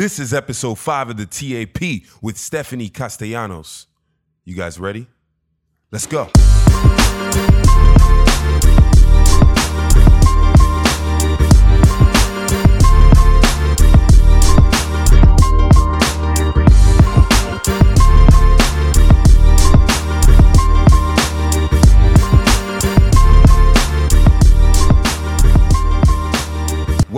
[0.00, 3.86] This is episode five of the TAP with Stephanie Castellanos.
[4.46, 5.08] You guys ready?
[5.90, 6.30] Let's go.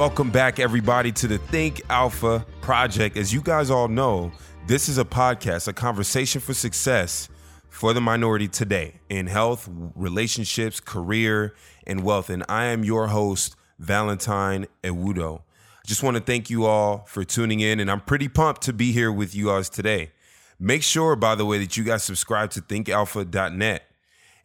[0.03, 3.17] Welcome back, everybody, to the Think Alpha Project.
[3.17, 4.33] As you guys all know,
[4.67, 7.29] this is a podcast, a conversation for success
[7.69, 11.55] for the minority today in health, relationships, career,
[11.87, 12.31] and wealth.
[12.31, 15.39] And I am your host, Valentine Ewudo.
[15.39, 18.73] I just want to thank you all for tuning in, and I'm pretty pumped to
[18.73, 20.11] be here with you guys today.
[20.59, 23.85] Make sure, by the way, that you guys subscribe to thinkalpha.net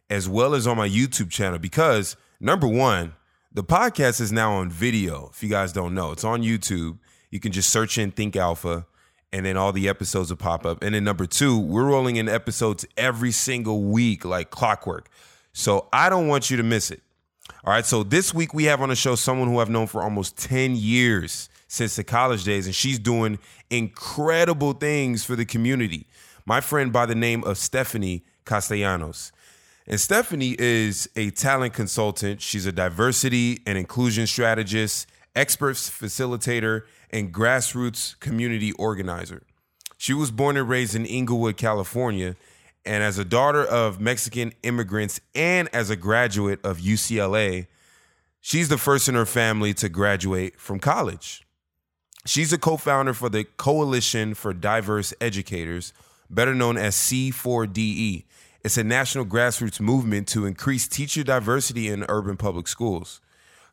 [0.08, 3.14] as well as on my YouTube channel because, number one,
[3.52, 5.30] the podcast is now on video.
[5.32, 6.98] If you guys don't know, it's on YouTube.
[7.30, 8.86] You can just search in Think Alpha
[9.32, 10.82] and then all the episodes will pop up.
[10.82, 15.08] And then number two, we're rolling in episodes every single week like clockwork.
[15.52, 17.02] So I don't want you to miss it.
[17.64, 17.84] All right.
[17.84, 20.76] So this week we have on the show someone who I've known for almost 10
[20.76, 26.06] years since the college days, and she's doing incredible things for the community.
[26.46, 29.32] My friend by the name of Stephanie Castellanos.
[29.90, 32.42] And Stephanie is a talent consultant.
[32.42, 39.44] She's a diversity and inclusion strategist, expert facilitator, and grassroots community organizer.
[39.96, 42.36] She was born and raised in Inglewood, California.
[42.84, 47.66] And as a daughter of Mexican immigrants and as a graduate of UCLA,
[48.42, 51.46] she's the first in her family to graduate from college.
[52.26, 55.94] She's a co founder for the Coalition for Diverse Educators,
[56.28, 58.24] better known as C4DE.
[58.64, 63.20] It's a national grassroots movement to increase teacher diversity in urban public schools.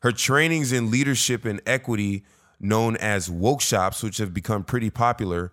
[0.02, 2.24] Her trainings in leadership and equity,
[2.60, 5.52] known as woke shops, which have become pretty popular,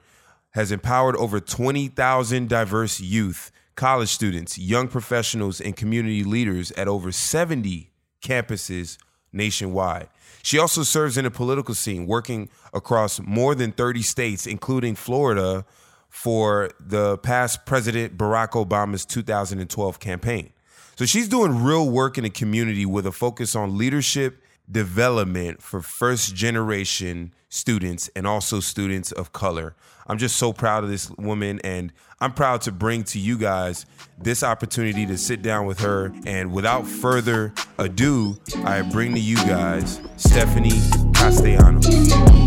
[0.51, 7.11] has empowered over 20,000 diverse youth, college students, young professionals, and community leaders at over
[7.11, 7.89] 70
[8.21, 8.97] campuses
[9.31, 10.09] nationwide.
[10.43, 15.65] She also serves in the political scene, working across more than 30 states, including Florida,
[16.13, 20.53] for the past President Barack Obama's 2012 campaign.
[20.95, 24.39] So she's doing real work in the community with a focus on leadership
[24.71, 29.75] development for first generation students and also students of color.
[30.05, 31.91] I'm just so proud of this woman and
[32.21, 33.87] I'm proud to bring to you guys
[34.21, 36.13] this opportunity to sit down with her.
[36.27, 40.79] And without further ado, I bring to you guys Stephanie
[41.15, 42.42] Castellanos.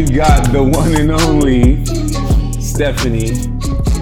[0.00, 1.84] We've got the one and only
[2.58, 3.32] Stephanie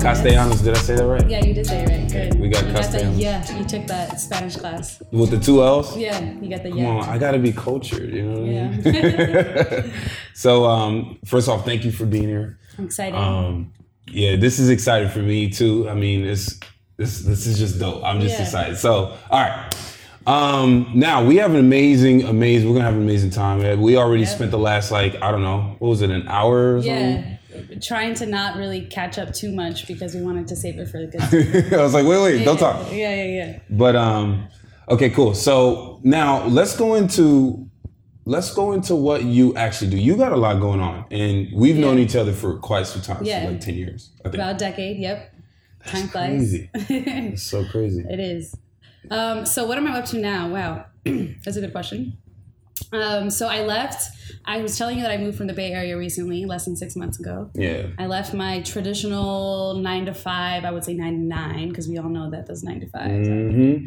[0.00, 0.60] Castellanos.
[0.60, 1.28] Did I say that right?
[1.28, 2.08] Yeah, you did say it right.
[2.12, 2.38] Good.
[2.38, 3.18] We got you got the, Castellanos.
[3.18, 5.02] Yeah, you took that Spanish class.
[5.10, 5.96] With the two L's?
[5.96, 6.86] Yeah, you got the Come yeah.
[6.86, 8.94] on, I gotta be cultured, you know what I mean?
[8.94, 9.86] Yeah.
[10.34, 12.60] So, um, first off, thank you for being here.
[12.78, 13.16] I'm excited.
[13.18, 13.72] Um,
[14.06, 15.88] yeah, this is exciting for me too.
[15.90, 16.60] I mean, it's
[16.96, 18.04] this this is just dope.
[18.04, 18.44] I'm just Yeah.
[18.44, 18.76] excited.
[18.76, 19.74] So, all right.
[20.28, 22.68] Um, now we have an amazing, amazing.
[22.68, 23.80] We're gonna have an amazing time.
[23.80, 24.28] We already Yeah.
[24.28, 26.92] spent the last like I don't know, what was it, an hour or something?
[26.94, 27.34] yeah.
[27.80, 30.98] Trying to not really catch up too much because we wanted to save it for
[30.98, 31.72] the good.
[31.80, 32.86] I was like, wait, wait, don't talk.
[32.92, 33.58] Yeah, yeah, yeah.
[33.70, 34.46] But um,
[34.90, 35.34] okay, cool.
[35.34, 37.66] So now let's go into
[38.26, 39.96] let's go into what you actually do.
[39.96, 43.24] You got a lot going on, and we've known each other for quite some time,
[43.24, 43.46] Yeah.
[43.48, 44.10] like ten years.
[44.20, 44.34] I think.
[44.34, 44.98] About a decade.
[44.98, 45.34] Yep.
[45.86, 46.28] Time flies.
[46.36, 46.70] crazy.
[47.32, 48.04] It's so crazy.
[48.08, 48.54] It is.
[49.10, 50.48] Um, so what am I up to now?
[50.48, 52.18] Wow, that's a good question.
[52.92, 54.16] Um, so I left.
[54.44, 56.96] I was telling you that I moved from the Bay Area recently, less than six
[56.96, 57.50] months ago.
[57.54, 57.88] Yeah.
[57.98, 60.64] I left my traditional nine to five.
[60.64, 63.26] I would say nine to nine because we all know that those nine to five.
[63.26, 63.86] hmm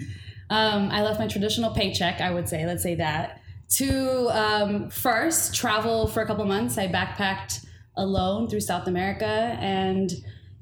[0.50, 2.20] Um, I left my traditional paycheck.
[2.22, 3.42] I would say, let's say that
[3.78, 6.78] to um, first travel for a couple months.
[6.78, 7.66] I backpacked
[7.96, 9.26] alone through South America
[9.60, 10.12] and.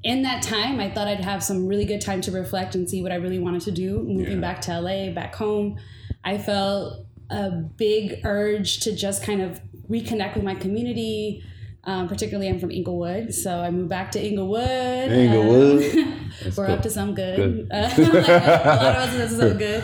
[0.03, 3.01] In that time, I thought I'd have some really good time to reflect and see
[3.01, 3.99] what I really wanted to do.
[4.03, 4.39] Moving Yeah.
[4.41, 5.77] back to LA, back home,
[6.23, 9.59] I felt a big urge to just kind of
[9.89, 11.43] reconnect with my community.
[11.85, 15.11] Um, particularly, I'm from Inglewood, so I moved back to Inglewood.
[15.11, 15.81] Inglewood.
[15.97, 16.75] Um, we're cool.
[16.75, 17.37] up to some good.
[17.37, 17.71] Good.
[17.71, 19.83] Uh, a lot of us are up to some good.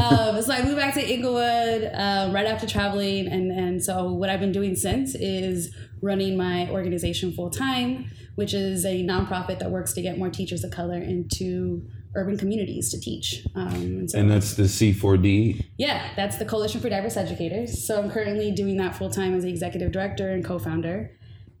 [0.00, 4.28] Um, so I moved back to Inglewood uh, right after traveling, and and so what
[4.30, 9.70] I've been doing since is running my organization full time, which is a nonprofit that
[9.70, 13.46] works to get more teachers of color into urban communities to teach.
[13.54, 15.64] Um, and so And that's the C4D.
[15.76, 17.84] yeah, that's the Coalition for Diverse Educators.
[17.86, 21.10] So I'm currently doing that full time as the executive director and co founder.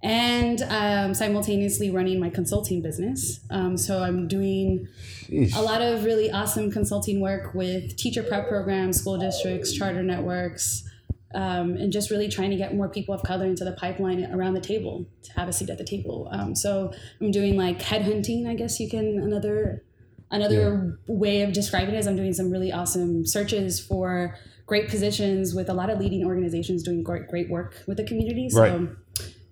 [0.02, 3.40] And um, simultaneously running my consulting business.
[3.50, 4.86] Um, so I'm doing
[5.56, 10.84] a lot of really awesome consulting work with teacher prep programs, school districts, charter networks,
[11.34, 14.54] um, and just really trying to get more people of color into the pipeline around
[14.54, 16.28] the table to have a seat at the table.
[16.32, 19.82] Um, so I'm doing like headhunting, I guess you can another
[20.30, 24.36] another way of describing it is I'm doing some really awesome searches for
[24.66, 28.48] great positions with a lot of leading organizations doing great great work with the community.
[28.50, 28.88] So Right.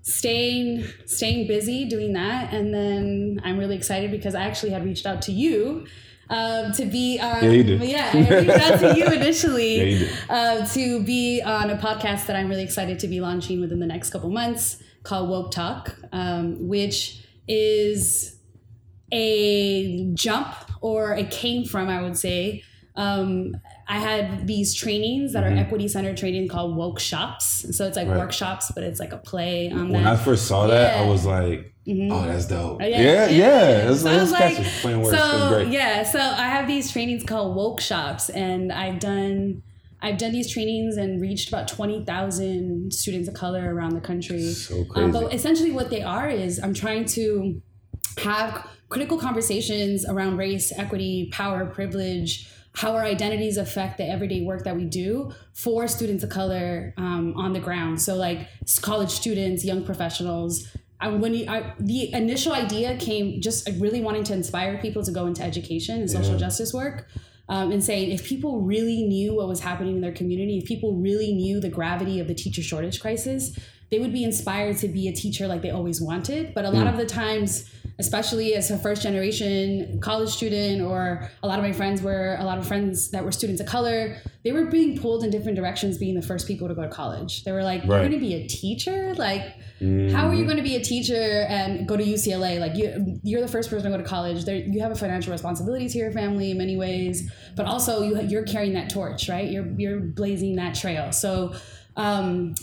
[0.03, 5.07] staying staying busy doing that, and then I'm really excited because I actually had reached
[5.07, 5.87] out to you.
[6.31, 7.83] Um, to be on, Yeah, you did.
[7.83, 10.13] yeah, I reached out to you initially Yeah, you did.
[10.31, 13.87] uh, to be on a podcast that I'm really excited to be launching within the
[13.87, 18.37] next couple months called Woke Talk, um, which is
[19.13, 22.63] a jump or it came from, I would say.
[22.97, 23.57] Um,
[23.89, 27.67] I had these trainings that are equity centered training called woke shops.
[27.77, 28.13] So it's like Mm-hmm.
[28.13, 28.19] Right.
[28.21, 30.15] workshops, but it's like a play on When that.
[30.15, 32.09] I first saw that, I was like, Mhm.
[32.11, 33.29] "Oh, that's dope." Oh, yeah, yeah.
[33.29, 37.55] yeah, It's, So I was it's like- so yeah, so I have these trainings called
[37.57, 39.63] woke shops, and I've done
[40.03, 44.53] I've done these trainings and reached about twenty thousand students of color around the country.
[44.53, 45.13] So Um, crazy.
[45.13, 47.61] but essentially, what they are is I'm trying to
[48.19, 54.65] have critical conversations around race, equity, power, privilege, how our identities affect the everyday work
[54.65, 58.01] that we do for students of color um, on the ground.
[58.03, 58.47] So, like
[58.83, 60.67] college students, young professionals.
[61.01, 65.11] I, when you, I, the initial idea came just really wanting to inspire people to
[65.13, 66.39] go into education and social Yeah.
[66.39, 67.09] justice work.
[67.47, 70.95] Um, and saying if people really knew what was happening in their community, if people
[70.95, 73.55] really knew the gravity of the teacher shortage crisis,
[73.91, 76.55] they would be inspired to be a teacher like they always wanted.
[76.55, 77.69] But a lot of the times,
[77.99, 82.45] especially as a first generation college student, or a lot of my friends were a
[82.45, 85.97] lot of friends that were students of color, they were being pulled in different directions,
[85.99, 87.45] being the first people to go to college.
[87.45, 89.15] They were like, "You're going to be a teacher?
[89.15, 92.59] Like, how are you going to be a teacher and go to UCLA?
[92.59, 94.45] Like you, you're the first person to go to college.
[94.45, 98.21] There, you have a financial responsibility to your family in many ways, but also you,
[98.23, 99.49] you're carrying that torch, right?
[99.51, 101.13] You're you're blazing that trail.
[101.13, 101.55] So.
[101.97, 102.57] Um,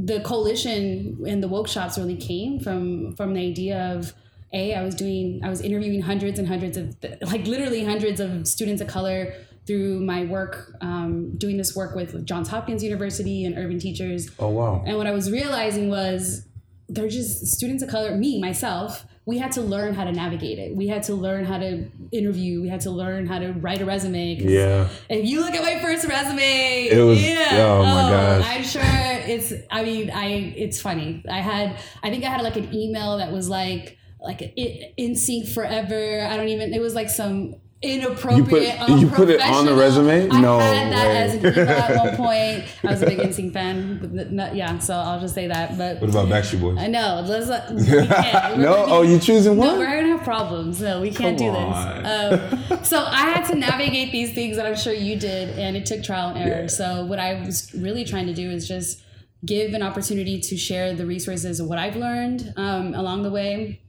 [0.00, 4.14] the coalition and the woke shops really came from from the idea of
[4.52, 8.46] a i was doing i was interviewing hundreds and hundreds of like literally hundreds of
[8.46, 9.34] students of color
[9.66, 14.48] through my work um, doing this work with johns hopkins university and urban teachers oh
[14.48, 14.82] wow.
[14.86, 16.48] and what I was realizing was
[16.88, 20.74] they're just students of color, me, myself, we had to learn how to navigate it.
[20.74, 22.62] We had to learn how to interview.
[22.62, 24.36] We had to learn how to write a resume.
[24.36, 24.88] Yeah.
[25.10, 27.48] If you look at my first resume, It was- yeah.
[27.52, 28.46] oh my gosh.
[28.46, 31.22] I'm sure it's, I mean, I, it's funny.
[31.30, 35.48] I had, I think I had like an email that was like, like in, NSYNC
[35.52, 36.26] forever.
[36.28, 38.76] I don't even, it was like some inappropriate.
[38.88, 40.28] you put it on the unprofessional- resume?
[40.30, 41.16] I No had that way.
[41.16, 42.64] as an email at one point.
[42.82, 43.98] I was a big NSYNC fan.
[44.00, 45.78] but n- n- Yeah, so I'll just say that.
[45.78, 46.78] But What about Backstreet Boys?
[46.78, 47.24] I know.
[47.24, 48.58] Let's not, we can't.
[48.58, 48.64] No.
[48.74, 49.78] gonna Oh, you choosing no, one?
[49.78, 50.80] we're gonna have problems.
[50.80, 52.02] No, we can't Come do on.
[52.02, 52.68] this.
[52.72, 55.86] Um, so I had to navigate these things that I'm sure you did, and it
[55.86, 56.62] took trial and error.
[56.62, 56.66] Yeah.
[56.66, 59.02] So what I was really trying to do is just
[59.46, 63.80] give an opportunity to share the resources of what I've learned um, along the way,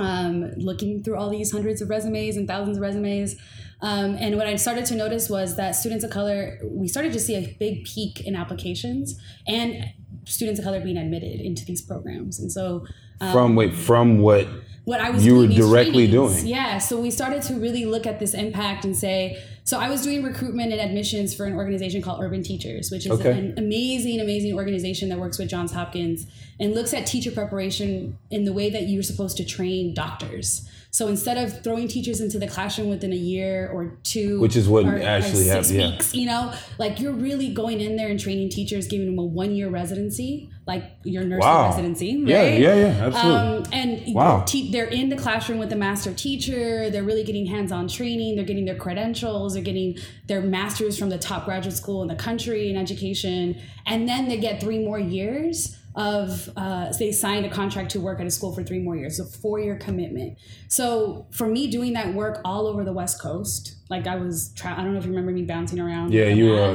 [0.00, 3.36] um, looking through all these hundreds of resumes and thousands of resumes.
[3.82, 7.20] Um, and what I started to notice was that students of color, we started to
[7.20, 9.84] see a big peak in applications and
[10.26, 12.38] students of color being admitted into these programs.
[12.38, 12.86] And so
[13.20, 14.46] um, From wait, from what?
[14.84, 16.34] what I was you doing were directly trainings.
[16.42, 16.46] doing.
[16.46, 20.02] Yeah, so we started to really look at this impact and say, so I was
[20.02, 23.30] doing recruitment and admissions for an organization called Urban Teachers, which is Okay.
[23.30, 26.26] an amazing, amazing organization that works with Johns Hopkins
[26.58, 30.68] and looks at teacher preparation in the way that you're supposed to train doctors.
[30.92, 34.68] So instead of throwing teachers into the classroom within a year or two, Which is
[34.68, 35.90] what or, or actually six hap- yeah.
[35.92, 39.24] weeks, you know, like you're really going in there and training teachers, giving them a
[39.24, 41.68] one year residency, like your nursing Wow.
[41.68, 42.60] residency, Yeah, right?
[42.60, 43.40] yeah, yeah, absolutely.
[43.40, 44.36] Um, and Wow.
[44.38, 46.90] they're, te- they're in the classroom with the master teacher.
[46.90, 48.34] They're really getting hands-on training.
[48.34, 49.54] They're getting their credentials.
[49.54, 53.56] They're getting their masters from the top graduate school in the country in education,
[53.86, 58.20] and then they get three more years of uh, they signed a contract to work
[58.20, 60.38] at a school for three more years, a four-year commitment.
[60.68, 64.74] So for me, doing that work all over the West Coast, like I was, tra-
[64.78, 66.12] I don't know if you remember me bouncing around.
[66.12, 66.74] Yeah, you were uh,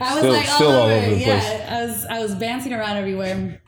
[0.00, 0.94] I was still, like still all, all over.
[0.94, 1.70] over the yeah, place.
[1.70, 3.60] I was I was bouncing around everywhere,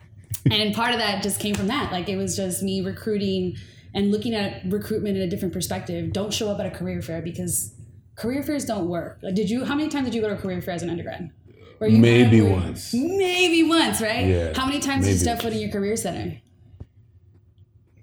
[0.51, 1.91] and part of that just came from that.
[1.93, 3.55] Like it was just me recruiting
[3.93, 6.11] and looking at recruitment in a different perspective.
[6.11, 7.73] Don't show up at a career fair because
[8.17, 9.19] career fairs don't work.
[9.23, 9.63] Like, did you?
[9.63, 11.31] How many times did you go to a career fair as an undergrad?
[11.79, 12.93] Where you Maybe once.
[12.93, 14.27] Maybe once, right?
[14.27, 16.39] Yeah, How many times did you step foot in your career center?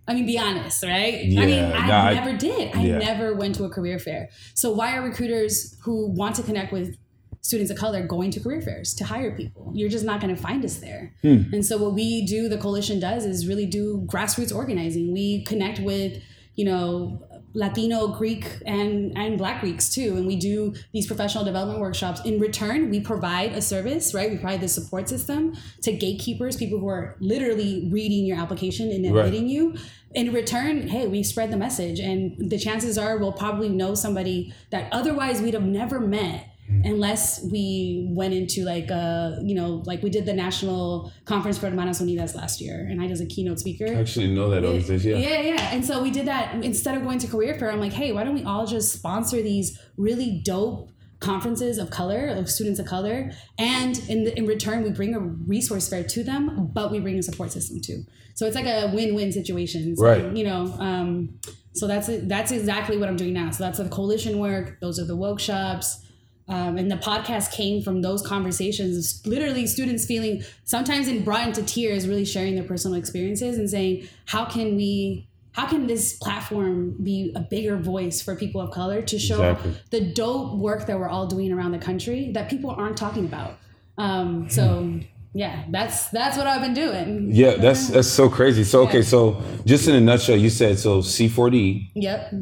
[0.09, 1.15] I mean, be honest, right?
[1.15, 2.75] I Yeah, mean, I nah, I- never did.
[2.75, 2.99] I yeah.
[2.99, 4.31] never went to a career fair.
[4.55, 6.97] So why are recruiters who want to connect with
[7.43, 9.71] students of color going to career fairs to hire people?
[9.75, 11.13] You're just not going to find us there.
[11.23, 11.43] Hmm.
[11.53, 15.13] And so what we do, the coalition does, is really do grassroots organizing.
[15.13, 16.23] We connect with,
[16.55, 17.23] you know,
[17.57, 20.15] Latino, Greek, and and Black Greeks too.
[20.17, 22.21] And we do these professional development workshops.
[22.25, 24.31] In return, we provide a service, right?
[24.31, 29.03] We provide the support system to gatekeepers, people who are literally reading your application and
[29.07, 29.25] Right.
[29.25, 29.75] admitting you.
[30.15, 34.53] In return, hey, we spread the message, and the chances are we'll probably know somebody
[34.71, 36.47] that otherwise we'd have never met
[36.85, 41.69] unless we went into like uh you know like we did the national conference for
[41.71, 43.87] Hermanas Unidas last year, and I was a keynote speaker.
[43.89, 45.11] I actually know that organization.
[45.21, 45.29] Yeah.
[45.29, 45.71] Yeah, yeah.
[45.75, 47.71] And so we did that instead of going to career fair.
[47.71, 52.27] I'm like, hey, why don't we all just sponsor these really dope conferences of color
[52.29, 56.23] of students of color and in, the, in return we bring a resource fair to
[56.23, 58.03] them but we bring a support system too
[58.35, 60.37] so it's like a win-win situation So, Right.
[60.37, 61.39] you know um,
[61.73, 65.07] so that's that's exactly what i'm doing now so that's the coalition work those are
[65.07, 66.05] the workshops
[66.49, 71.63] um, and the podcast came from those conversations literally students feeling sometimes in brought into
[71.63, 76.95] tears really sharing their personal experiences and saying how can we how can this platform
[77.03, 79.75] be a bigger voice for people of color to show Exactly.
[79.91, 83.55] the dope work that we're all doing around the country that people aren't talking about
[83.99, 85.01] um, so
[85.33, 88.65] yeah that's that's what i've been doing Yeah, that's that's so crazy.
[88.65, 92.33] So okay, so just in a nutshell, you said so C4D, yep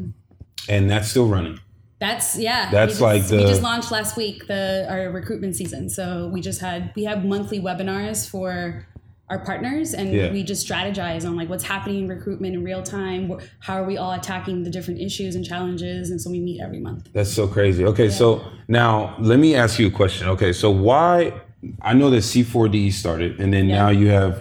[0.69, 1.59] and that's still running.
[2.05, 2.69] That's yeah.
[2.71, 5.89] That's we like just, we just launched last week the our recruitment season.
[5.89, 8.85] So we just had we have monthly webinars for
[9.31, 10.31] our partners and Yeah.
[10.31, 13.21] we just strategize on like what's happening in recruitment in real time
[13.59, 16.79] how are we all attacking the different issues and challenges and so we meet every
[16.79, 17.83] month That's so crazy.
[17.85, 20.27] Okay, so now let me ask you a question.
[20.35, 21.33] Okay, so why
[21.81, 23.77] I know that C4D started, and then Yeah.
[23.81, 24.35] now you have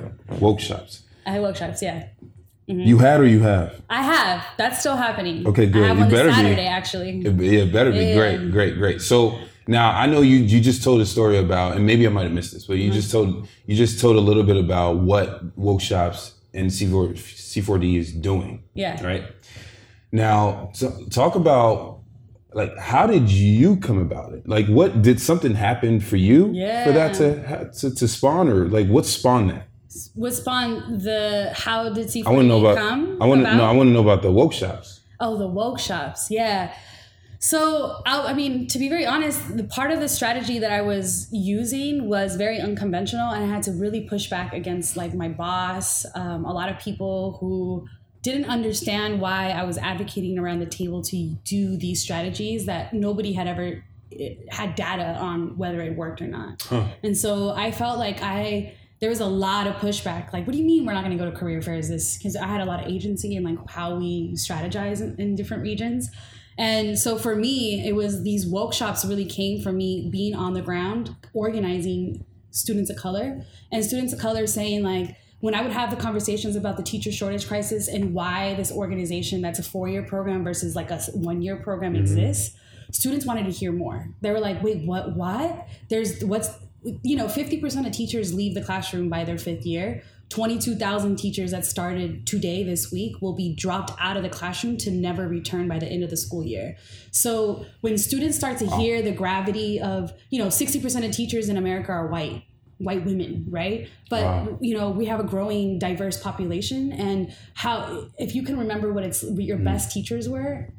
[0.46, 0.92] workshops.
[1.26, 1.98] i have workshops yeah
[2.68, 2.80] Mm-hmm.
[2.80, 3.82] You had or you have?
[3.90, 5.84] i have that's still happening Okay, good.
[5.84, 6.34] i have You better be.
[6.34, 8.14] saturday actually It, yeah, it better be Yeah.
[8.20, 9.00] great, great, great.
[9.02, 12.24] So now I know you you just told a story about, and maybe I might
[12.28, 13.00] have missed this, but you mm-hmm.
[13.00, 13.28] just told
[13.66, 16.20] you just told a little bit about what workshops
[16.52, 17.14] and C4
[17.52, 18.62] C4D is doing.
[18.74, 19.24] yeah right?
[20.12, 22.00] Now, so talk about
[22.60, 24.48] like how did you come about it?
[24.48, 26.40] Like, what did something happen for you
[26.84, 29.66] for that to, to to spawn, or like what spawned that?
[30.14, 32.76] What spawned the how did c I want to know about.
[32.76, 33.64] come I want to no.
[33.64, 35.00] I want to know about the workshops.
[35.20, 36.30] Oh, the woke shops.
[36.30, 36.74] Yeah.
[37.38, 40.80] So, I, I mean, to be very honest, the part of the strategy that I
[40.80, 45.28] was using was very unconventional, and I had to really push back against like my
[45.28, 47.86] boss, um, a lot of people who
[48.22, 53.34] didn't understand why I was advocating around the table to do these strategies that nobody
[53.34, 53.84] had ever
[54.18, 56.62] eh, had data on whether it worked or not.
[56.62, 56.86] Huh.
[57.02, 58.74] And so I felt like I
[59.04, 60.32] there was a lot of pushback.
[60.32, 61.90] Like, what do you mean we're not going to go to career fairs?
[61.90, 65.34] This because I had a lot of agency in like how we strategize in, in
[65.34, 66.08] different regions.
[66.56, 70.54] And so for me, it was these woke shops really came from me being on
[70.54, 75.72] the ground, organizing students of color and students of color saying like when I would
[75.72, 79.86] have the conversations about the teacher shortage crisis and why this organization that's a four
[79.86, 82.00] year program versus like a one year program mm-hmm.
[82.00, 82.56] exists,
[82.90, 84.08] students wanted to hear more.
[84.22, 85.68] They were like, wait, what, what?
[85.90, 86.48] There's what's,
[87.02, 90.02] you know, 50% of teachers leave the classroom by their fifth year.
[90.30, 94.90] 22,000 teachers that started today, this week, will be dropped out of the classroom to
[94.90, 96.76] never return by the end of the school year.
[97.10, 101.56] So when students start to hear the gravity of, you know, 60% of teachers in
[101.56, 102.42] America are white,
[102.78, 103.88] white women, right?
[104.10, 104.58] But Wow.
[104.60, 109.04] you know, we have a growing diverse population and how if you can remember what
[109.04, 109.66] it's what your mm-hmm.
[109.66, 110.72] best teachers were,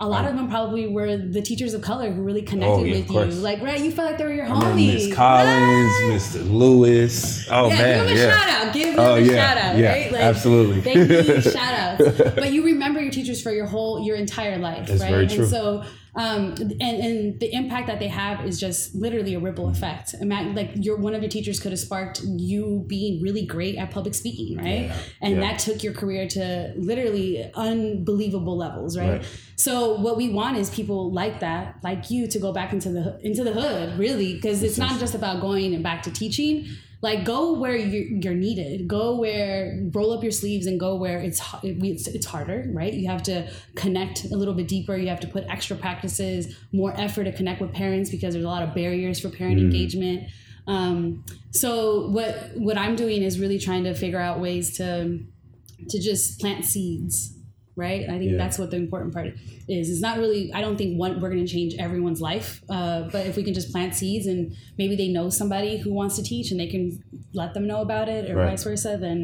[0.00, 0.28] a lot oh.
[0.28, 3.42] of them probably were the teachers of color who really connected Oh, yeah, with you.
[3.42, 5.08] Like, right, you felt like they were your homies.
[5.08, 6.42] Miss Collins, Right?
[6.44, 6.50] Mr.
[6.52, 7.48] Lewis.
[7.50, 8.38] Oh yeah, man, give them a yeah.
[8.38, 8.74] shout out.
[8.74, 10.14] Give them Oh, a yeah, shout out, yeah, right?
[10.14, 10.80] absolutely.
[10.80, 12.20] They need shout outs.
[12.36, 15.10] But you remember your teachers for your whole your entire life, That's right?
[15.10, 15.40] very true.
[15.40, 15.84] And so
[16.18, 20.14] um and, and the impact that they have is just literally a ripple effect.
[20.20, 23.90] Imagine like your one of your teachers could have sparked you being really great at
[23.90, 24.92] public speaking, right?
[25.22, 25.40] And yeah.
[25.40, 29.18] that took your career to literally unbelievable levels, right?
[29.18, 29.26] Right.
[29.56, 33.18] So what we want is people like that, like you, to go back into the
[33.22, 36.66] into the hood, really, because it's not just about going and back to teaching.
[37.00, 38.88] Like go where you're, you're needed.
[38.88, 42.92] Go where roll up your sleeves and go where it's it's it's harder, right?
[42.92, 44.96] You have to connect a little bit deeper.
[44.96, 48.48] You have to put extra practices, more effort to connect with parents because there's a
[48.48, 50.28] lot of barriers for parent engagement.
[50.66, 55.20] Um, so what what I'm doing is really trying to figure out ways to
[55.88, 57.37] to just plant seeds
[57.84, 58.36] right i think Yeah.
[58.42, 59.28] that's what the important part
[59.68, 63.02] is it's not really i don't think one we're going to change everyone's life uh,
[63.14, 64.40] but if we can just plant seeds and
[64.80, 66.84] maybe they know somebody who wants to teach and they can
[67.32, 68.50] let them know about it or Right.
[68.50, 69.20] vice versa then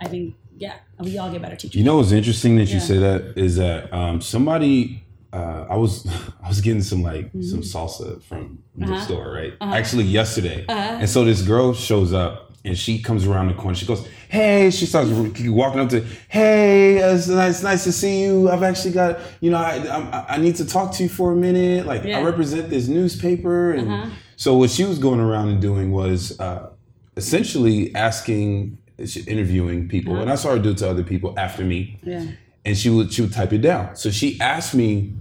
[0.00, 2.90] i think yeah we all get better teachers You know what's interesting that you Yeah.
[2.90, 5.92] say that is that um, somebody uh, I was
[6.44, 8.42] I was getting some like some salsa from
[8.74, 8.92] the Mm-hmm.
[8.94, 9.04] Uh-huh.
[9.04, 13.54] store right actually yesterday and so this girl shows up and she comes around the
[13.54, 13.74] corner.
[13.76, 18.50] She goes, "Hey!" She starts walking up to, "Hey, it's nice, nice to see you.
[18.50, 21.36] I've actually got, you know, I, I, I need to talk to you for a
[21.36, 21.86] minute.
[21.86, 22.18] Like, Yeah.
[22.18, 24.10] I represent this newspaper." And Uh-huh.
[24.36, 26.70] so, what she was going around and doing was uh,
[27.16, 28.78] essentially asking,
[29.26, 30.22] interviewing people, Uh-huh.
[30.22, 32.24] and I saw her do it to other people after me Yeah.
[32.64, 33.94] and she would she would type it down.
[33.96, 35.12] So she asked me,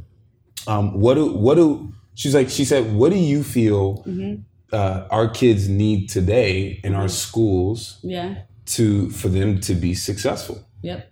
[0.67, 4.41] um, "What do what do?" She's like, she said, "What do you feel Mm-hmm.
[4.73, 8.35] Uh, our kids need today in our schools Yeah.
[8.75, 11.11] to for them to be successful?" Yep.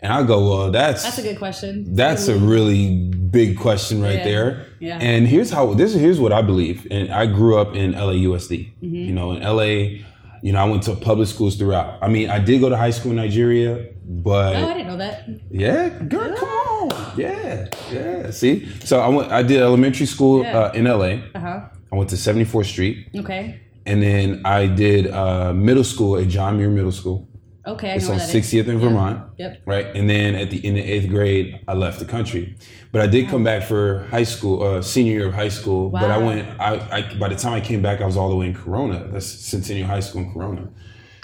[0.00, 1.94] And I go, "Well, that's That's a good question.
[1.94, 4.24] that's a really big question right Yeah.
[4.24, 4.98] there." Yeah.
[5.00, 6.86] And here's how this here's what I believe.
[6.90, 8.72] And I grew up in LAUSD.
[8.82, 8.94] Mm-hmm.
[8.94, 10.00] You know, in LA.
[10.44, 11.98] You know, I went to public schools throughout.
[12.02, 14.96] I mean, I did go to high school in Nigeria, but Oh, I didn't know
[14.96, 15.28] that.
[15.52, 16.90] yeah, girl, come on.
[17.16, 18.30] Yeah, yeah.
[18.32, 19.30] See, so I went.
[19.30, 20.58] I did elementary school Yeah.
[20.58, 21.12] uh, in LA.
[21.32, 21.60] Uh huh.
[21.92, 23.60] I went to 74th Street, Okay.
[23.84, 27.28] and then I did uh, middle school at John Muir Middle School.
[27.66, 27.90] Okay.
[27.92, 28.52] I It's know on where that is.
[28.52, 29.22] 60th in Vermont.
[29.38, 29.62] Yep.
[29.66, 32.56] Right, and then at the end of eighth grade, I left the country,
[32.90, 35.90] but I did come back for high school, uh, senior year of high school.
[35.90, 36.00] Wow.
[36.00, 36.60] But I went.
[36.60, 39.06] I, I by the time I came back, I was all the way in Corona.
[39.12, 40.68] That's Centennial High School in Corona.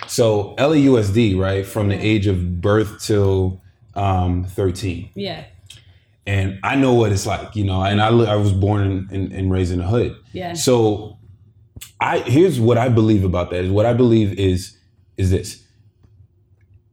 [0.06, 3.60] So LAUSD, right, from the age of birth till
[3.94, 5.44] um, 13 Yeah.
[6.28, 7.82] And I know what it's like, you know.
[7.82, 10.14] And I I was born and, and, raised in the hood.
[10.32, 10.52] Yeah.
[10.52, 11.16] So,
[12.00, 13.64] I here's what I believe about that.
[13.64, 14.76] Is what I believe is
[15.16, 15.64] is this: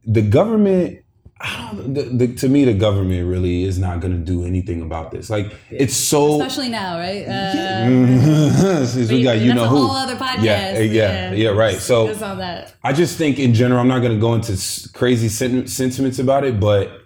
[0.04, 1.02] the government.
[1.38, 1.92] I don't.
[1.92, 5.28] The, the, to me, the government really is not going to do anything about this.
[5.28, 6.40] Like it's so.
[6.40, 7.26] Especially now, right?
[7.26, 9.86] Uh, Since we got you know a who.
[9.86, 10.44] whole other podcast.
[10.44, 11.76] Yeah, yeah, yeah, right.
[11.76, 12.08] So.
[12.82, 14.56] I just think in general, I'm not going to go into
[14.94, 17.05] crazy sen- sentiments about it, but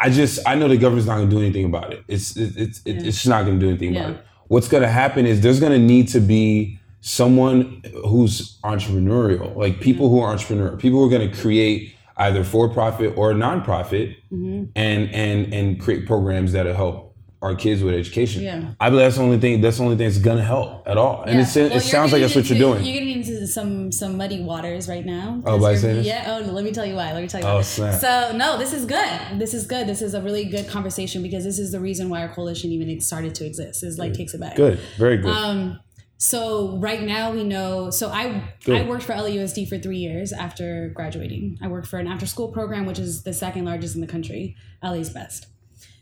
[0.00, 2.04] I just I know the government's not going to do anything about it.
[2.08, 4.24] It's it, it's it, it's just not going to do anything about it.
[4.48, 9.80] What's going to happen is there's going to need to be someone who's entrepreneurial, like
[9.80, 14.16] people who are entrepreneur, people who are going to create either for profit or nonprofit,
[14.32, 14.64] Mm-hmm.
[14.76, 18.42] and and and create programs that'll help our kids with education.
[18.42, 18.72] Yeah.
[18.80, 19.60] I believe that's the only thing.
[19.60, 21.22] That's the only thing that's going to help at all.
[21.22, 21.42] And Yeah.
[21.42, 22.84] it's, Well, it sounds like that's what you're doing.
[22.84, 25.42] You're getting into some some muddy waters right now.
[25.44, 25.72] Oh, by?
[25.72, 26.38] Yeah.
[26.46, 27.12] Oh, let me tell you why.
[27.12, 27.62] Let me tell you Oh, why.
[27.62, 28.00] snap.
[28.00, 29.20] So no, this is good.
[29.38, 29.86] This is good.
[29.86, 33.00] This is a really good conversation because this is the reason why our coalition even
[33.00, 33.82] started to exist.
[33.82, 34.56] Is like takes it back.
[34.56, 35.30] Good, very good.
[35.30, 35.80] Um,
[36.20, 37.90] so right now we know.
[37.90, 38.82] So I Good.
[38.82, 41.58] I worked for LAUSD for three years after graduating.
[41.62, 44.56] I worked for an after school program, which is the second largest in the country.
[44.82, 45.46] LA's best.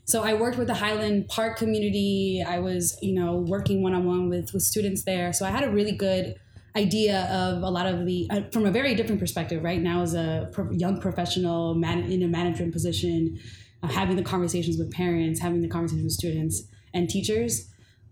[0.05, 2.41] So I worked with the Highland Park community.
[2.47, 5.33] I was, you know, working one on one with with students there.
[5.33, 6.35] So I had a really good
[6.75, 9.63] idea of a lot of the uh, from a very different perspective.
[9.63, 13.39] Right now, as a pro- young professional man, in a management position,
[13.83, 17.69] uh, having the conversations with parents, having the conversations with students and teachers.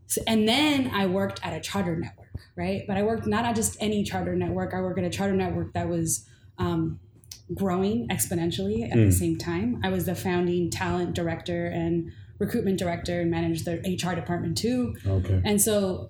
[0.08, 2.84] So, and then I worked at a charter network, right?
[2.88, 4.74] But I worked not at just any charter network.
[4.74, 7.00] I worked at a charter network that was um,
[7.54, 9.82] growing exponentially at the same time.
[9.84, 14.96] I was the founding talent director and recruitment director and managed the HR department too.
[15.06, 15.42] okay.
[15.46, 16.10] And so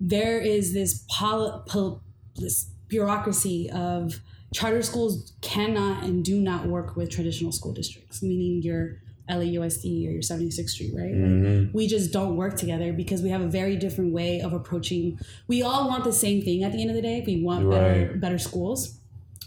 [0.00, 2.02] there is this, pol- pol-
[2.36, 4.20] this bureaucracy of
[4.54, 10.10] charter schools cannot and do not work with traditional school districts, meaning your LAUSD or
[10.10, 11.12] your 76th Street, right?
[11.12, 11.76] Like, mm-hmm.
[11.76, 15.18] we just don't work together because we have a very different way of approaching.
[15.46, 17.22] We all want the same thing at the end of the day.
[17.26, 18.98] We want better, better schools.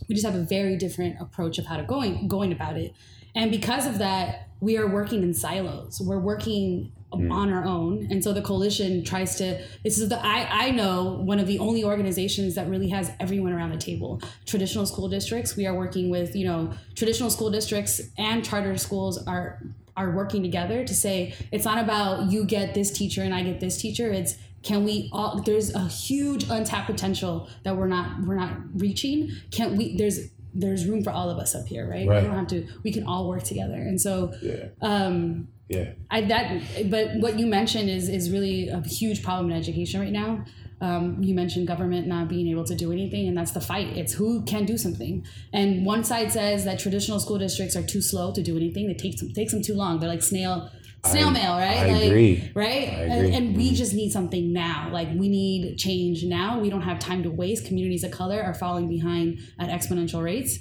[0.08, 2.94] We just have a very different approach of how to going going about it.
[3.34, 6.02] And because of that, we are working in silos.
[6.02, 8.08] We're working on our own.
[8.10, 11.60] And so the coalition tries to this is the I I know one of the
[11.60, 14.22] only organizations that really has everyone around the table.
[14.46, 19.26] Traditional school districts, we are working with, you know, traditional school districts and charter schools
[19.28, 19.62] are
[19.98, 23.60] are working together to say it's not about you get this teacher and I get
[23.60, 24.10] this teacher.
[24.12, 29.30] It's can we all there's a huge untapped potential that we're not we're not reaching.
[29.52, 30.20] Can't we there's
[30.54, 32.08] there's room for all of us up here, right?
[32.08, 32.22] Right.
[32.22, 33.76] We don't have to we can all work together.
[33.76, 34.68] And so Yeah.
[34.82, 35.94] um Yeah.
[36.10, 40.12] I that but what you mentioned is is really a huge problem in education right
[40.12, 40.46] now.
[40.82, 43.96] Um, you mentioned government not being able to do anything, and that's the fight.
[43.96, 45.24] It's who can do something.
[45.54, 48.90] And one side says that traditional school districts are too slow to do anything.
[48.90, 50.00] It takes them takes them too long.
[50.00, 50.70] They're like snail
[51.06, 51.78] snail I- mail, right?
[51.78, 52.52] I like, agree.
[52.56, 52.68] Right?
[52.68, 53.28] I And, agree.
[53.28, 53.36] Mm-hmm.
[53.48, 54.90] and we just need something now.
[54.92, 56.60] Like we need change now.
[56.60, 57.66] We don't have time to waste.
[57.68, 60.60] Communities of color are falling behind at exponential rates.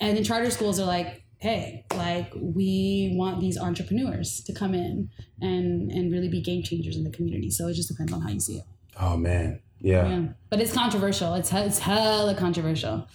[0.00, 5.10] And then charter schools are like, hey, like we want these entrepreneurs to come in
[5.40, 7.50] and and really be game changers in the community.
[7.50, 8.64] So it just depends on how you see it.
[9.00, 9.60] Oh man.
[9.80, 10.08] Yeah.
[10.08, 11.34] Yeah, but it's controversial.
[11.34, 13.06] It's it's hella controversial.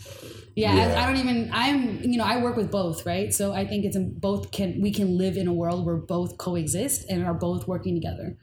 [0.55, 1.01] Yeah, Yeah.
[1.01, 1.49] I, I don't even.
[1.51, 3.33] I'm you know I work with both, right?
[3.33, 6.37] So I think it's in both can we can live in a world where both
[6.37, 8.37] coexist and are both working together.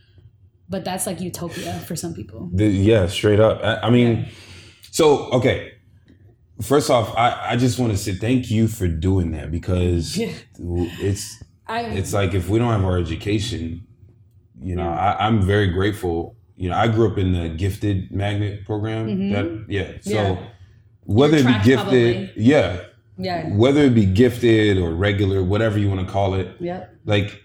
[0.69, 2.51] But that's like utopia for some people.
[2.53, 3.61] The- yeah, straight up.
[3.65, 4.29] I, I mean,
[4.91, 5.73] So okay,
[6.63, 10.19] first off, I, I just want to say thank you for doing that because
[10.59, 13.87] it's I it's like if we don't have our education,
[14.61, 16.37] you know, I, I'm very grateful.
[16.57, 19.07] You know, I grew up in the gifted magnet program.
[19.09, 19.33] Mhm.
[19.33, 19.93] That yeah.
[20.03, 20.47] So Yeah.
[21.05, 22.33] whether it be gifted, probably.
[22.37, 22.81] yeah,
[23.17, 23.49] yeah.
[23.57, 26.97] whether it be gifted or regular, whatever you want to call it, Yep.
[27.07, 27.41] like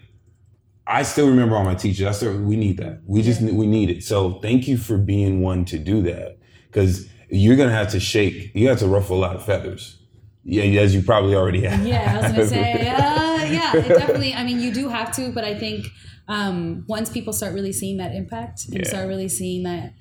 [0.88, 2.06] I still remember all my teachers.
[2.06, 3.00] I still we need that.
[3.06, 3.52] We just Yeah.
[3.52, 4.02] we need it.
[4.04, 8.52] So thank you for being one to do that because you're gonna have to shake.
[8.54, 9.98] You have to ruffle a lot of feathers.
[10.44, 11.84] Yeah, as you probably already have.
[11.86, 14.32] Yeah, I was gonna say, uh, yeah, it definitely.
[14.32, 15.86] I mean, you do have to, but I think
[16.28, 18.88] um, once people start really seeing that impact and Yeah.
[18.88, 19.92] start really seeing that,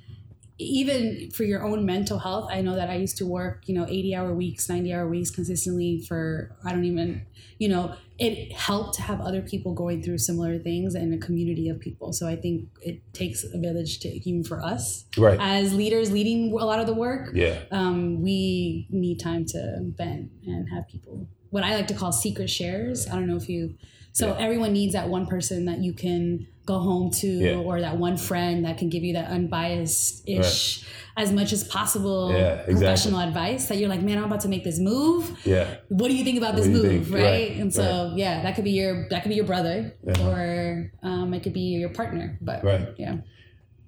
[0.58, 3.86] even for your own mental health, I know that I used to work, you know,
[3.90, 7.26] eighty hour weeks, ninety hour weeks consistently for I don't even,
[7.60, 11.68] you know, it helped to have other people going through similar things and a community
[11.68, 12.14] of people.
[12.14, 15.38] So I think it takes a village to even for us Right.
[15.42, 17.60] as leaders leading a lot of the work yeah.
[17.72, 22.50] um, we need time to vent and have people what I like to call secret
[22.50, 23.08] shares.
[23.08, 23.76] I don't know if you
[24.14, 24.38] so Yeah.
[24.46, 27.58] everyone needs that one person that you can go home to Yeah.
[27.58, 30.84] or that one friend that can give you that unbiased ish
[31.16, 32.74] as much as possible Yeah, exactly.
[32.76, 35.38] professional advice that you're like, man, I'm about to make this move.
[35.46, 35.76] Yeah.
[35.90, 37.14] What do you think about this What you move?
[37.14, 37.24] Right?
[37.24, 40.30] Right, And so yeah, that could be your that could be your brother Uh-huh.
[40.30, 42.38] or um, it could be your partner.
[42.42, 42.88] But Right.
[42.98, 43.18] yeah.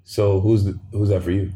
[0.04, 1.52] So who's the, who's that for you?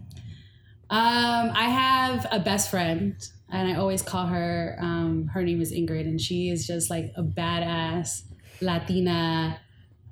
[0.89, 3.15] Um, I have a best friend,
[3.49, 4.77] and I always call her.
[4.81, 8.23] Um, her name is Ingrid, and she is just like a badass
[8.59, 9.57] Latina.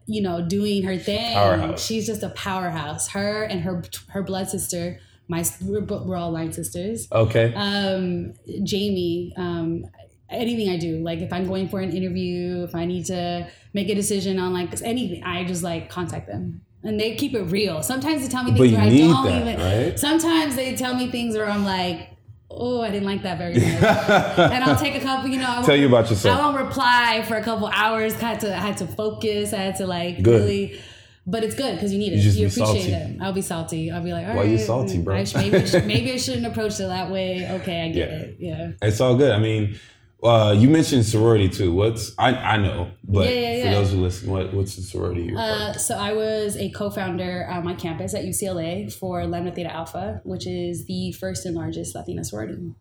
[0.10, 1.34] You know, doing her thing.
[1.34, 1.86] Powerhouse.
[1.86, 3.10] She's just a powerhouse.
[3.10, 5.00] Her and her her blood sister.
[5.28, 7.08] My we're, we're all line sisters.
[7.12, 7.54] Okay.
[7.54, 9.34] Um, Jamie.
[9.38, 9.86] Um,
[10.30, 13.90] anything I do, like if I'm going for an interview, if I need to make
[13.90, 16.62] a decision on like anything, I just like contact them.
[16.84, 17.84] And they keep it real.
[17.84, 20.00] Sometimes they tell me But things you where I don't that, even right?
[20.00, 22.10] sometimes they tell me things where I'm like,
[22.52, 23.64] oh, I didn't like that very much.
[23.64, 26.38] and I'll take a couple, you know, I Tell you about yourself.
[26.40, 28.14] I won't reply for a couple hours.
[28.16, 29.54] I had to, I had to focus.
[29.54, 30.42] I had to like Good.
[30.42, 30.82] really,
[31.28, 32.18] but it's good because you need it.
[32.18, 32.92] You You, appreciate salty.
[32.92, 33.22] it.
[33.22, 33.92] I'll be salty.
[33.92, 35.16] I'll be like, all Why you salty, bro?
[35.16, 37.48] I sh- maybe, I sh- maybe I shouldn't approach it that way.
[37.62, 38.16] Okay, I get Yeah.
[38.18, 38.36] it.
[38.40, 38.72] Yeah.
[38.82, 39.32] It's all good.
[39.32, 39.78] I mean,
[40.24, 41.74] uh, you mentioned sorority too.
[41.74, 45.34] What's I I know, but Yeah, yeah, for those who listen, what what's the sorority
[45.36, 50.22] Uh, so I was a co-founder on my campus at UCLA for Lambda Theta Alpha,
[50.24, 52.74] which is the first and largest Latina sorority.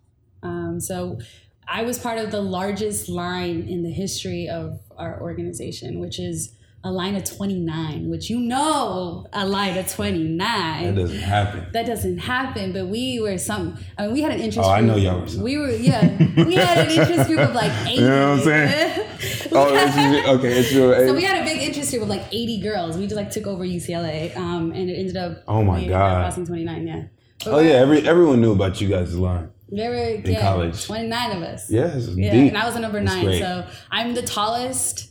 [0.42, 1.18] Um, so
[1.66, 6.54] I was part of the largest line in the history of our organization, which is
[6.84, 10.38] a line of 29, which you know a line of 29.
[10.38, 11.66] That doesn't happen.
[11.72, 13.76] That doesn't happen, but we were some.
[13.96, 14.68] I mean, we had an interest.
[14.68, 14.92] Oh, I group.
[14.92, 15.42] know y'all were some.
[15.42, 16.16] We were, yeah.
[16.44, 17.94] We had an interest group of like 80.
[17.98, 19.04] You know what I'm saying?
[19.50, 20.58] Oh, it's, okay.
[20.58, 20.94] It's your.
[21.08, 22.96] So we had a big interest group of like 80 girls.
[22.96, 25.42] We just like took over UCLA, um, and it ended up.
[25.48, 26.22] Oh my we ended up God.
[26.22, 27.04] crossing 29, yeah.
[27.44, 29.50] But oh yeah, every everyone knew about you guys' line.
[29.70, 30.84] There were yeah, college.
[30.86, 31.70] 29 of us.
[31.70, 32.48] Yeah, it's Yeah, deep.
[32.48, 33.38] and I was a number nine.
[33.38, 35.10] So I'm the tallest,